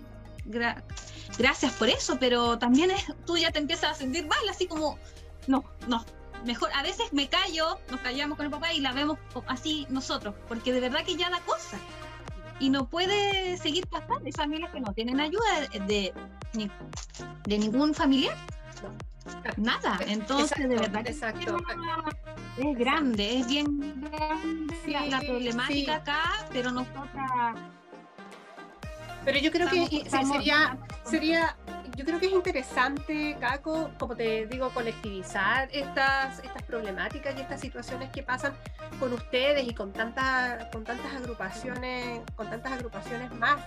[1.37, 4.97] gracias por eso, pero también es, tú ya te empiezas a sentir mal, así como,
[5.47, 6.03] no, no,
[6.45, 9.17] mejor, a veces me callo, nos callamos con el papá y la vemos
[9.47, 11.77] así nosotros, porque de verdad que ya da cosa.
[12.63, 14.21] Y no puede seguir pasando.
[14.25, 16.13] Hay familias que no tienen ayuda de,
[16.53, 16.71] de,
[17.43, 18.37] de ningún familiar
[19.57, 19.99] nada.
[20.07, 21.57] Entonces, de verdad, exacto.
[22.57, 27.55] es grande, es bien grande la, problemática acá, pero nosotras.
[29.25, 31.55] Pero yo creo que sería, sería,
[31.95, 37.61] yo creo que es interesante, Caco, como te digo, colectivizar estas, estas problemáticas y estas
[37.61, 38.53] situaciones que pasan
[38.99, 43.59] con ustedes y con tantas, con tantas agrupaciones, con tantas agrupaciones más.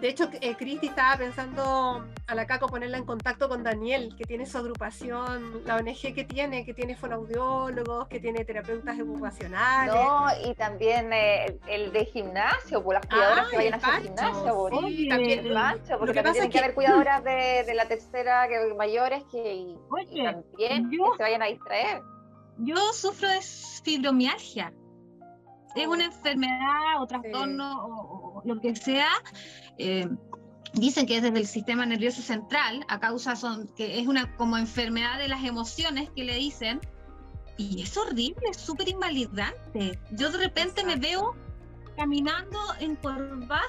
[0.00, 4.24] De hecho, eh, Cristi estaba pensando a la Caco ponerla en contacto con Daniel, que
[4.24, 9.92] tiene su agrupación, la ONG que tiene, que tiene fonoaudiólogos, que tiene terapeutas ocupacionales.
[9.92, 14.02] No, y también eh, el de gimnasio, por pues, las cuidadoras que vayan a hacer
[14.02, 14.54] gimnasio.
[14.54, 18.48] Por sí, también el mancho, porque también tienen que, haber cuidadoras de, de, la tercera,
[18.48, 19.74] que mayores, que
[20.14, 22.02] también que se vayan a distraer.
[22.58, 23.40] Yo sufro de
[23.84, 24.72] fibromialgia.
[25.76, 29.10] Es una enfermedad o trastorno o, lo que sea,
[29.76, 30.08] eh,
[30.72, 34.56] dicen que es desde el sistema nervioso central, a causa son, que es una como
[34.56, 36.80] enfermedad de las emociones que le dicen,
[37.56, 39.98] y es horrible, es súper invalidante.
[40.12, 41.34] Yo de repente me veo
[41.96, 43.62] caminando en encorvada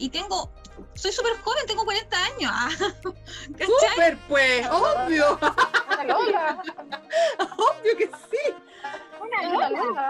[0.00, 0.50] y tengo,
[0.94, 2.52] soy súper joven, tengo 40 años.
[3.92, 4.66] ¡Súper pues!
[4.68, 5.38] ¡Obvio!
[7.38, 8.54] ¡Obvio que sí!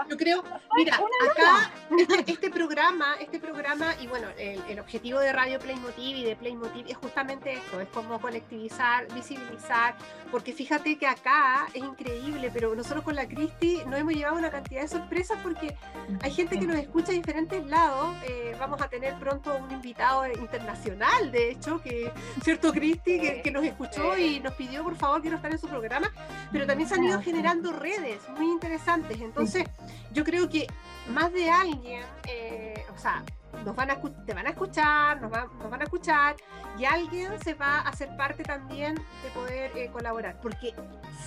[0.09, 0.43] Yo creo,
[0.75, 6.23] mira, acá este, este, programa, este programa, y bueno, el, objetivo de Radio Playmotiv y
[6.23, 9.95] de Playmotiv es justamente esto, es como colectivizar, visibilizar,
[10.31, 14.49] porque fíjate que acá es increíble, pero nosotros con la Cristi nos hemos llevado una
[14.49, 15.75] cantidad de sorpresas porque
[16.21, 18.15] hay gente que nos escucha de diferentes lados.
[18.23, 22.11] Eh, vamos a tener pronto un invitado internacional, de hecho, que,
[22.43, 23.19] ¿cierto, Cristi?
[23.19, 26.11] Que, que nos escuchó y nos pidió por favor que no estar en su programa,
[26.51, 29.65] pero también se han ido generando redes muy interesantes entonces,
[30.11, 30.67] yo creo que
[31.09, 33.23] más de alguien, eh, o sea,
[33.65, 36.35] nos van a, te van a escuchar, nos, van a escuchar
[36.77, 40.73] y alguien se va a hacer parte también de poder eh, colaborar, porque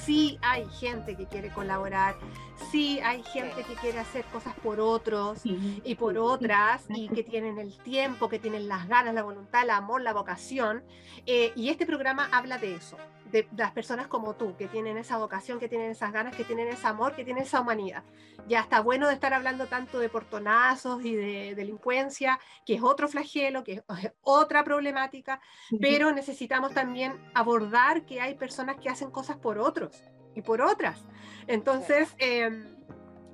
[0.05, 2.17] sí hay gente que quiere colaborar,
[2.71, 7.59] sí hay gente que quiere hacer cosas por otros y por otras y que tienen
[7.59, 10.83] el tiempo, que tienen las ganas, la voluntad, el amor, la vocación,
[11.27, 12.97] eh, y este programa habla de eso
[13.35, 16.69] de las personas como tú, que tienen esa vocación, que tienen esas ganas, que tienen
[16.69, 18.05] ese amor, que tienen esa humanidad.
[18.47, 23.09] Ya está bueno de estar hablando tanto de portonazos y de delincuencia, que es otro
[23.09, 23.83] flagelo, que es
[24.23, 25.41] otra problemática,
[25.81, 30.01] pero necesitamos también abordar que hay personas que hacen cosas por otros
[30.37, 31.05] y por otras.
[31.49, 32.74] Entonces, em,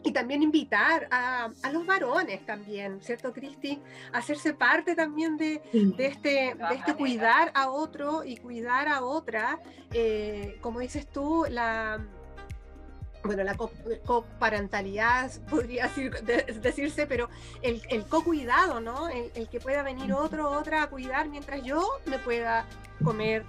[0.03, 3.81] y también invitar a, a, los varones también, ¿cierto, Cristi?
[4.13, 9.03] A hacerse parte también de, de este, de este cuidar a otro y cuidar a
[9.03, 9.59] otra.
[9.93, 12.01] Eh, como dices tú, la,
[13.25, 13.57] bueno, la
[14.05, 15.91] coparentalidad podría
[16.63, 17.29] decirse, pero
[17.63, 19.09] el, el co-cuidado, ¿no?
[19.09, 22.67] El, el, que pueda venir otro otra a cuidar mientras yo me pueda
[23.05, 23.45] comer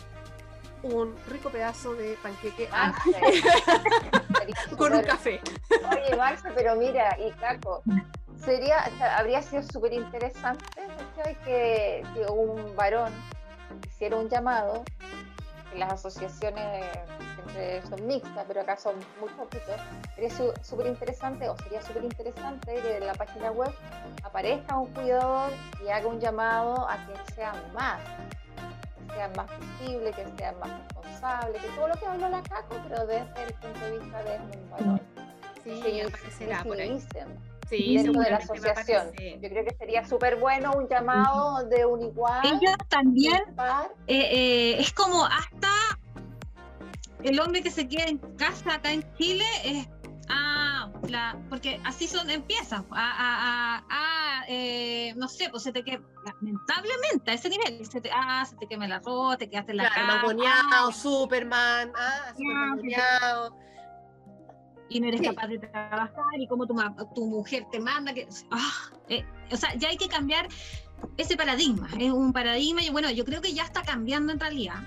[0.84, 2.94] un rico pedazo de panqueque ah,
[4.78, 5.40] con un café.
[5.92, 7.84] Oye, Max, pero mira, y Caco,
[8.44, 10.66] sería, habría sido súper interesante
[11.46, 13.12] que, que un varón
[13.88, 14.84] hiciera un llamado,
[15.76, 16.86] las asociaciones
[17.36, 19.80] siempre son mixtas, pero acá son muy poquitos,
[20.16, 20.30] sería
[20.64, 23.72] súper interesante, o sería súper interesante que en la página web
[24.24, 25.52] aparezca un cuidador
[25.86, 28.00] y haga un llamado a que sean más
[29.14, 33.06] sean más visibles, que sean más responsables, que todo lo que habló la Caco, pero
[33.06, 35.02] desde el punto de vista de un valor.
[35.64, 37.00] Sí, que por ahí.
[37.70, 39.12] Sí, dentro de la asociación.
[39.16, 42.46] Yo creo que sería súper bueno un llamado de un igual.
[42.46, 43.42] Ellos también,
[44.08, 45.70] eh, eh, es como hasta
[47.24, 49.88] el hombre que se queda en casa acá en Chile es
[51.08, 52.86] La, porque así son, empiezan.
[52.92, 58.10] A, a, eh, no sé, pues se te quema, lamentablemente a ese nivel, se te,
[58.14, 60.92] ah, se te quema el arroz, te quedaste en la claro, cama.
[60.92, 63.62] Superman, ah, Superman
[64.92, 66.76] y no eres capaz de trabajar y como tu,
[67.16, 70.48] tu mujer te manda que ah, eh, o sea ya hay que cambiar
[71.18, 74.80] ese paradigma es un paradigma y bueno yo creo que ya está cambiando en realidad.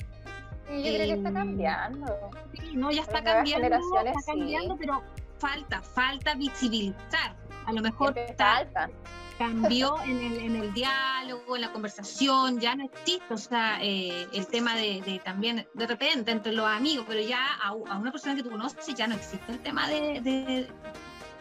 [0.68, 2.07] Sí, yo creo que está em, cambiando.
[2.53, 5.03] sí no ya está cambiando está cambiando pero
[5.45, 7.36] falta, falta visibilizar.
[7.66, 8.90] A lo mejor falta.
[9.38, 14.28] cambió en el, en el, diálogo, en la conversación, ya no existe, o sea, eh,
[14.32, 18.45] el tema de, también, de repente, entre los amigos, pero ya a, una persona que
[18.45, 20.68] tú conoces ya no existe el tema de,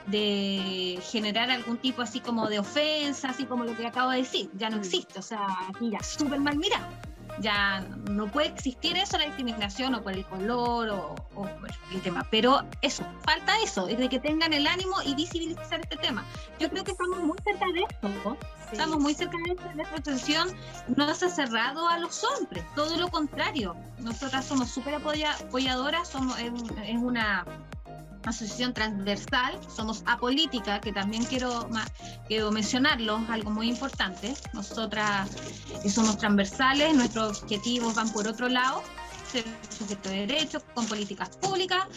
[0.08, 4.50] de, generar algún tipo así como de ofensa, así como lo que acabo de decir,
[4.56, 4.80] ya no mm.
[4.80, 9.96] existe, o sea, aquí ya súper mal mirado ya no puede existir eso, la discriminación
[9.96, 11.50] o por el color o, por
[11.92, 12.26] el tema.
[12.30, 16.26] Pero eso, falta eso, es de que tengan el ánimo y visibilizar este tema.
[16.60, 18.38] Yo creo que estamos muy cerca de esto,
[18.72, 19.64] estamos muy cerca de esto.
[19.76, 20.50] Nuestra asociación
[20.96, 23.76] no se ha cerrado a los hombres, todo lo contrario.
[24.00, 27.46] Nosotras somos súper apoyadoras, somos es una
[28.26, 31.70] asociación transversal, somos apolítica, que también quiero,
[32.28, 34.34] quiero mencionarlo, algo muy importante.
[34.54, 35.30] Nosotras
[35.84, 38.84] eh, somos transversales, nuestros objetivos van por otro lado,
[39.32, 41.88] ser sujeto de derechos, con políticas públicas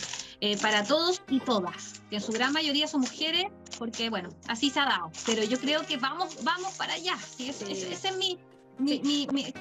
[0.40, 3.46] eh, para todos y todas, que en su gran mayoría son mujeres,
[3.78, 5.10] porque bueno, así se ha dado.
[5.24, 7.16] Pero yo creo que vamos, vamos para allá.
[7.38, 8.38] Ese, es mi,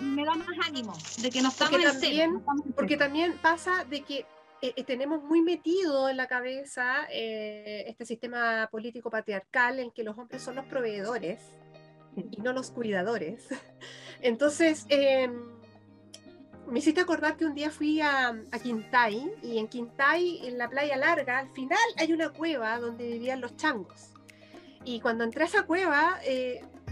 [0.01, 2.41] me da más ánimo de que nos estamos en
[2.75, 4.25] Porque también pasa de que
[4.65, 10.03] eh, eh, tenemos muy metido en la cabeza eh, este sistema político patriarcal en que
[10.03, 11.39] los hombres son los proveedores
[12.15, 13.47] y no los cuidadores.
[14.21, 15.31] Entonces, em,
[16.67, 20.67] me hiciste acordar que un día fui a, a, Quintay y en Quintay, en la
[20.67, 24.13] playa larga, al final hay una cueva donde vivían los changos.
[24.83, 26.19] Y cuando entré a esa cueva,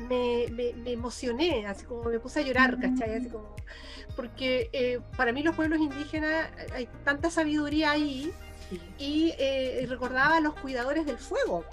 [0.09, 3.15] me, me, emocioné, así como me puse a llorar, ¿cachai?
[3.15, 3.55] Así como,
[4.15, 8.31] porque eh, para mí los pueblos indígenas hay tanta sabiduría ahí
[8.97, 11.65] y eh, recordaba a los cuidadores del fuego,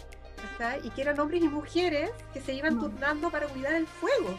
[0.82, 2.80] y que eran hombres y mujeres que se iban mm.
[2.80, 4.36] turnando para cuidar el fuego.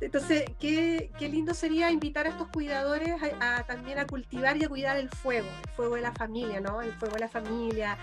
[0.00, 4.68] Entonces, qué, qué, lindo sería invitar a estos cuidadores a, también a cultivar y a
[4.68, 6.82] cuidar el fuego, el fuego de la familia, ¿no?
[6.82, 7.96] El fuego de la familia,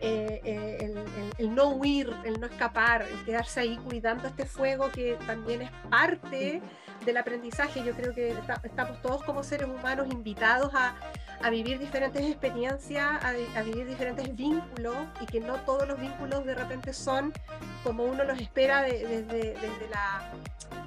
[0.00, 0.94] eh, eh,
[1.38, 5.70] el, no huir, el no escapar, el quedarse ahí cuidando este fuego que también es
[5.88, 6.60] parte
[7.04, 7.82] del aprendizaje.
[7.84, 8.34] Yo creo que
[8.64, 10.94] estamos todos como seres humanos invitados a,
[11.42, 16.54] a vivir diferentes experiencias, a, vivir diferentes vínculos y que no todos los vínculos de
[16.54, 17.32] repente son
[17.82, 20.32] como uno los espera desde, desde, la,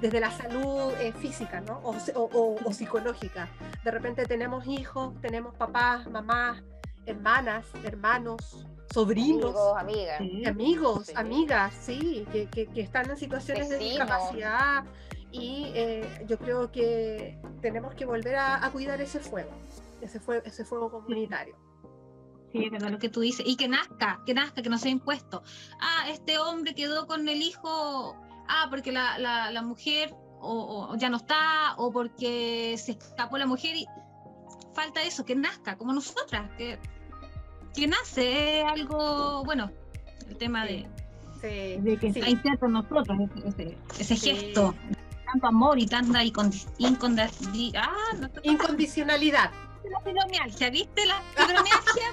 [0.00, 1.78] desde la salud eh, física ¿no?
[1.78, 3.48] o, o, o, psicológica.
[3.82, 6.62] De repente tenemos hijos, tenemos papás, mamás,
[7.06, 14.84] hermanas, hermanos, sobrinos, amigos, amigas, amigos, amigas, sí, que, que, están en situaciones de discapacidad
[15.34, 19.50] y eh, yo creo que tenemos que volver a, cuidar ese fuego,
[20.00, 21.56] ese fuego, ese fuego comunitario.
[22.52, 23.44] Sí, es verdad lo que tú dices.
[23.44, 25.42] Y que nazca, que nazca, que no sea impuesto.
[25.80, 28.14] Ah, este hombre quedó con el hijo,
[28.48, 33.46] ah, porque la, la, la mujer o, ya no está, o porque se escapó la
[33.46, 33.86] mujer y
[34.72, 36.78] falta eso, que nazca, como nosotras, que,
[37.74, 39.72] que nace algo, bueno,
[40.28, 40.86] el tema de,
[41.42, 44.74] de que está inserto en nosotros, ese, ese gesto
[45.34, 46.22] tanto amor y tanta ah,
[48.42, 49.50] incondicionalidad.
[49.90, 51.06] La fibromialgia, ¿viste?
[51.06, 52.06] La fibromialgia.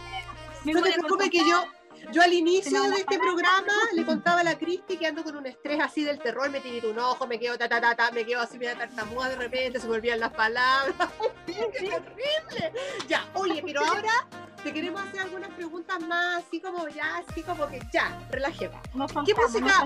[0.65, 1.63] no te preocupes que yo,
[2.11, 5.45] Yo al inicio de este programa le contaba a la Cristi que ando con un
[5.45, 8.25] estrés así del terror, me tirito un ojo, me quedo ta ta ta ta, me
[8.25, 10.95] quedo así media tartamuda de repente, se volvían las palabras.
[11.45, 12.73] ¡Qué terrible!
[13.07, 14.27] Ya, oye, pero ahora
[14.63, 18.81] te queremos hacer algunas preguntas más, así como ya, así como que ya, relajemos.
[19.25, 19.83] ¿Qué música,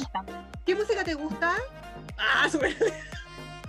[0.65, 1.55] ¿Qué música te gusta?
[2.17, 2.75] Ah, súper.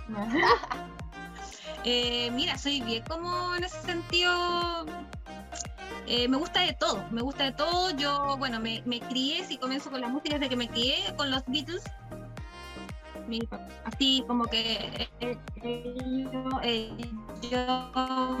[1.83, 4.85] eh, mira, soy bien como en ese sentido.
[6.07, 7.91] Eh, me gusta de todo, me gusta de todo.
[7.91, 11.43] Yo, bueno, me, crié, si comienzo con la música desde que me crié con los
[11.47, 11.83] Beatles.
[13.83, 15.37] así como que eh,
[16.63, 16.91] eh,
[17.51, 17.91] yo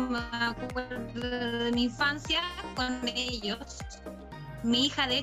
[0.09, 2.41] me acuerdo de mi infancia
[2.75, 3.79] con ellos.
[4.63, 5.21] Mi hija de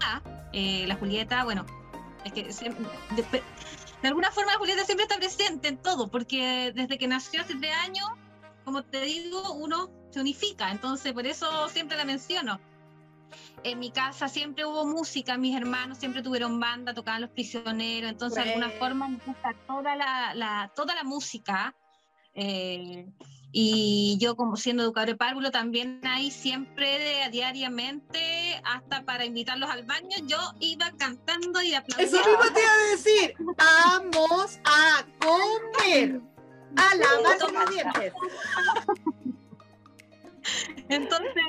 [0.53, 1.65] eh, la Julieta, bueno,
[2.25, 3.43] es que de,
[4.05, 7.75] de, alguna forma Julieta siempre está presente en todo, porque desde que nació hace tres
[7.77, 8.07] años,
[8.63, 12.61] como te digo, uno se unifica, entonces por eso siempre la menciono.
[13.63, 18.45] En mi casa siempre hubo música, mis hermanos siempre tuvieron banda, tocaban los prisioneros, entonces
[18.45, 21.75] de alguna forma me gusta toda la, la toda la música.
[22.35, 23.07] Eh,
[23.57, 29.71] y yo como siendo educador de párvulo también ahí siempre de, diariamente, hasta para invitarlos
[29.71, 32.19] al baño, yo iba cantando y aplaudiendo.
[32.19, 36.21] Eso mismo te iba a decir, vamos a comer,
[36.75, 38.13] a lavar los dientes.
[40.89, 41.45] Entonces,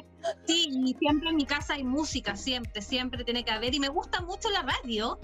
[0.46, 3.74] sí, siempre en mi casa hay música, siempre, siempre tiene que haber.
[3.74, 5.20] Y me gusta mucho la radio,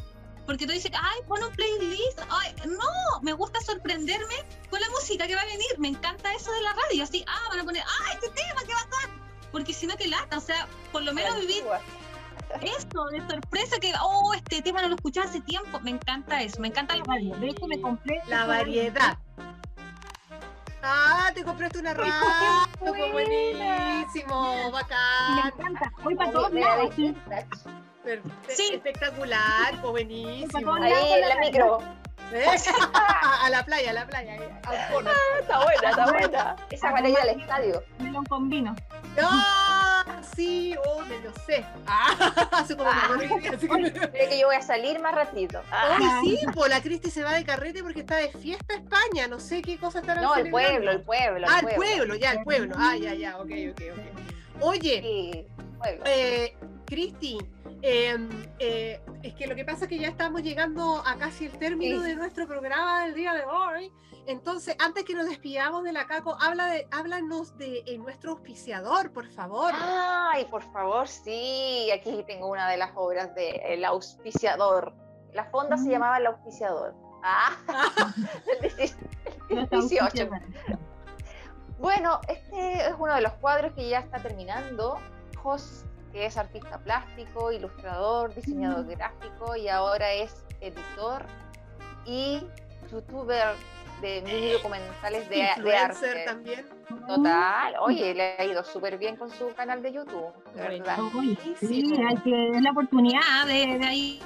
[0.51, 2.19] porque tú dices, ay, pon un playlist.
[2.29, 4.35] Ay, no, me gusta sorprenderme
[4.69, 5.69] con la música que va a venir.
[5.77, 7.05] Me encanta eso de la radio.
[7.05, 9.11] Así, ah, van a poner, ay, este tema, qué bacán.
[9.53, 10.37] Porque si no, que lata.
[10.37, 11.63] O sea, por lo menos vivir
[12.61, 15.79] eso de sorpresa que, oh, este tema no lo escuchaba hace tiempo.
[15.79, 17.33] Me encanta eso, me encanta la radio.
[17.37, 18.19] De hecho, me compré.
[18.27, 19.17] La variedad.
[20.83, 22.11] Ah, te compraste una radio,
[23.13, 25.35] buenísimo, bacán.
[25.35, 26.93] Me encanta, voy para todos lados.
[28.47, 28.71] Sí.
[28.73, 30.73] Espectacular, buenísimo.
[30.73, 31.79] Ahí la micro.
[32.33, 32.45] ¿Eh?
[33.41, 34.37] a la playa, a la playa.
[34.65, 35.11] Ah, está buena,
[35.89, 36.55] está buena.
[36.69, 37.83] Esa para ir al estadio.
[37.99, 38.75] Melón con vino.
[39.19, 39.29] ¡No!
[40.35, 41.65] Sí, oh, me lo sé.
[41.85, 43.17] Ah, hace como ah,
[43.53, 44.29] así que...
[44.29, 45.61] que yo voy a salir más ratito.
[45.71, 46.21] Ah.
[46.23, 49.27] sí, pues la Cristi se va de carrete porque está de fiesta España.
[49.27, 51.47] No sé qué cosa estará No, el pueblo, el pueblo.
[51.49, 52.75] ah, el pueblo, ya, el pueblo.
[52.77, 54.63] Ah, ya, ya, ok, ok, ok.
[54.63, 55.47] Oye, sí,
[56.05, 57.37] eh, Cristi,
[57.83, 58.29] Em,
[58.59, 62.01] eh, es que lo que pasa es que ya estamos llegando a casi el término
[62.01, 63.91] de nuestro programa del día de hoy.
[64.27, 69.27] Entonces, antes que nos despidamos de la CACO, habla de, háblanos de nuestro auspiciador, por
[69.31, 69.73] favor.
[69.75, 71.89] Ay, por favor, sí.
[71.91, 74.93] Aquí tengo una de las obras de El auspiciador.
[75.33, 75.91] La fonda se mm.
[75.91, 76.93] llamaba El auspiciador.
[77.23, 77.57] Ah,
[79.49, 80.29] el 18.
[81.79, 84.99] Bueno, este es uno de los cuadros que ya está terminando
[86.11, 91.25] que es artista plástico, ilustrador, diseñador gráfico y ahora es editor
[92.05, 92.41] y
[92.91, 93.55] youtuber
[94.01, 96.25] de mini documentales de, de arte.
[96.25, 96.80] también.
[97.07, 100.97] Total, oye, le ha ido súper bien con su canal de YouTube, de verdad.
[101.59, 104.21] sí, hay que la oportunidad de, de ahí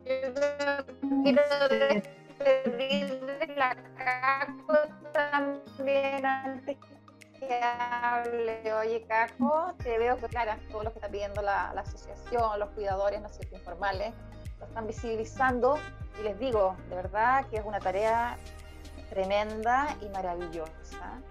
[0.03, 4.77] Quiero despedir de la Caco
[5.13, 6.77] también antes
[7.61, 12.69] hable, oye Caco, te veo que claro, todos los que están pidiendo la, asociación, los
[12.69, 14.13] cuidadores, no sé, informales,
[14.59, 15.77] lo están visibilizando
[16.19, 18.38] y les digo, de verdad que es una tarea
[19.09, 21.21] tremenda y maravillosa.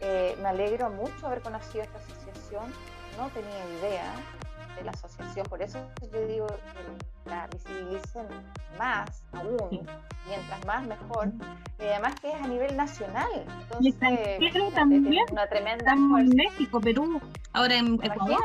[0.00, 2.72] Eh, me alegro mucho haber conocido esta asociación,
[3.16, 4.14] no tenía idea.
[4.76, 5.46] De la asociación.
[5.46, 5.78] Por eso
[6.12, 8.26] yo digo que la visibilicen
[8.78, 9.86] más aún,
[10.26, 11.32] mientras más mejor.
[11.78, 13.30] Y además que es a nivel nacional.
[13.62, 13.94] Entonces,
[14.74, 15.24] también.
[15.30, 16.34] una tremenda fuerza.
[16.34, 17.20] México, Perú,
[17.52, 18.40] ahora en Ecuador.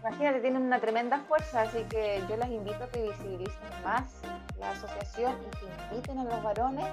[0.00, 4.20] Imagínate, tienen una tremenda fuerza, así que yo las invito a que visibilicen más
[4.60, 6.84] la asociación y que inviten a los varones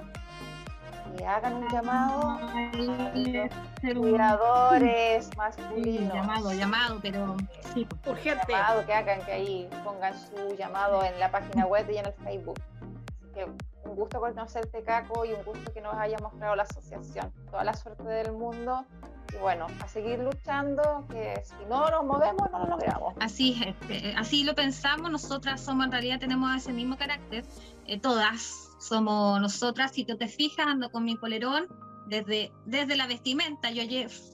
[1.18, 6.14] y hagan un llamado a los cuidadores masculinos.
[6.14, 7.38] llamado, llamado, pero
[7.74, 8.52] sí, urgente.
[8.52, 12.14] Llamado, que hagan, que ahí pongan su llamado en la página web y en el
[12.14, 12.60] Facebook.
[12.80, 17.32] Así que un gusto conocerte, Caco, y un gusto que nos haya mostrado la asociación.
[17.50, 18.86] Toda la suerte del mundo
[19.34, 23.14] y bueno, a seguir luchando, que si no nos movemos no lo logramos.
[23.20, 27.46] Así es, este, así lo pensamos, nosotras somos, en realidad tenemos ese mismo carácter,
[27.88, 31.68] eh, todas somos nosotras, si tú te fijas, ando con mi polerón,
[32.08, 33.84] desde, desde la vestimenta, yo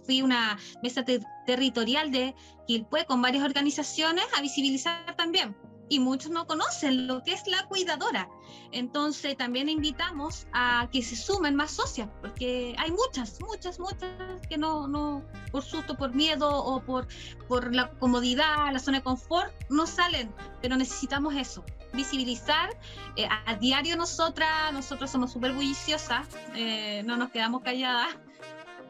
[0.06, 1.06] fui una mesa
[1.45, 2.34] territorial de
[2.66, 5.56] Quilpue con varias organizaciones a visibilizar también
[5.89, 8.30] y muchos no conocen lo que es la cuidadora.
[8.72, 14.10] Entonces también invitamos a que se sumen más socias, porque hay muchas, muchas, muchas
[14.50, 17.08] que no, no por susto, por miedo o por,
[17.48, 21.64] por la comodidad, la zona de confort, no salen, pero necesitamos eso,
[21.94, 22.70] visibilizar.
[23.16, 28.16] Eh, a, diario nosotras, nosotros somos súper bulliciosas, eh, no nos quedamos calladas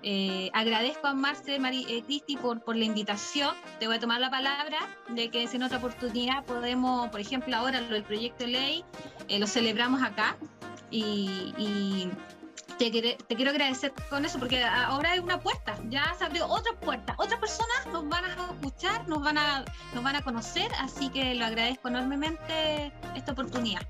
[0.04, 3.56] eh, agradezco a Marce eh, Cristi por, por la invitación.
[3.80, 4.78] Te voy a tomar la palabra
[5.10, 8.86] de que en otra oportunidad podemos, por ejemplo, ahora el proyecto de ley
[9.30, 10.38] lo celebramos acá
[10.92, 12.10] y,
[12.78, 16.74] te, te, quiero agradecer con eso porque ahora hay una puerta, ya se abrió otra
[16.74, 21.10] puerta, otras personas nos van a escuchar, nos van a, nos van a conocer, así
[21.10, 23.82] que lo agradezco enormemente esta oportunidad.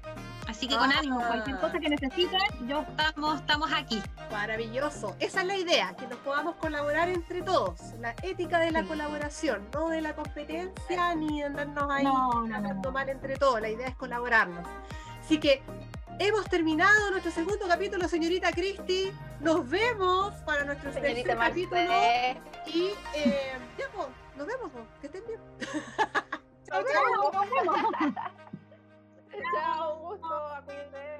[0.48, 4.02] Así que con ánimo, cualquier cosa que necesiten, yo estamos, estamos aquí.
[4.32, 5.14] Maravilloso.
[5.20, 7.82] Esa es la idea, que nos podamos colaborar entre todos.
[8.00, 12.46] La ética de la colaboración, no de la competencia ni andarnos ahí no,
[12.94, 13.60] mal entre todos.
[13.60, 14.66] La idea es colaborarnos.
[15.22, 15.62] Así que
[16.20, 19.12] Hemos terminado nuestro segundo capítulo, señorita Cristi.
[19.40, 21.80] Nos vemos para nuestro señorita tercer capítulo.
[22.66, 24.72] Y eh, ya, pues, nos vemos.
[24.72, 24.86] Pues.
[25.00, 25.40] Que estén bien.
[26.66, 27.32] chao, chao.
[27.34, 28.16] Nos vemos.
[29.54, 30.36] Chao, gusto.
[30.48, 31.17] Acuídense.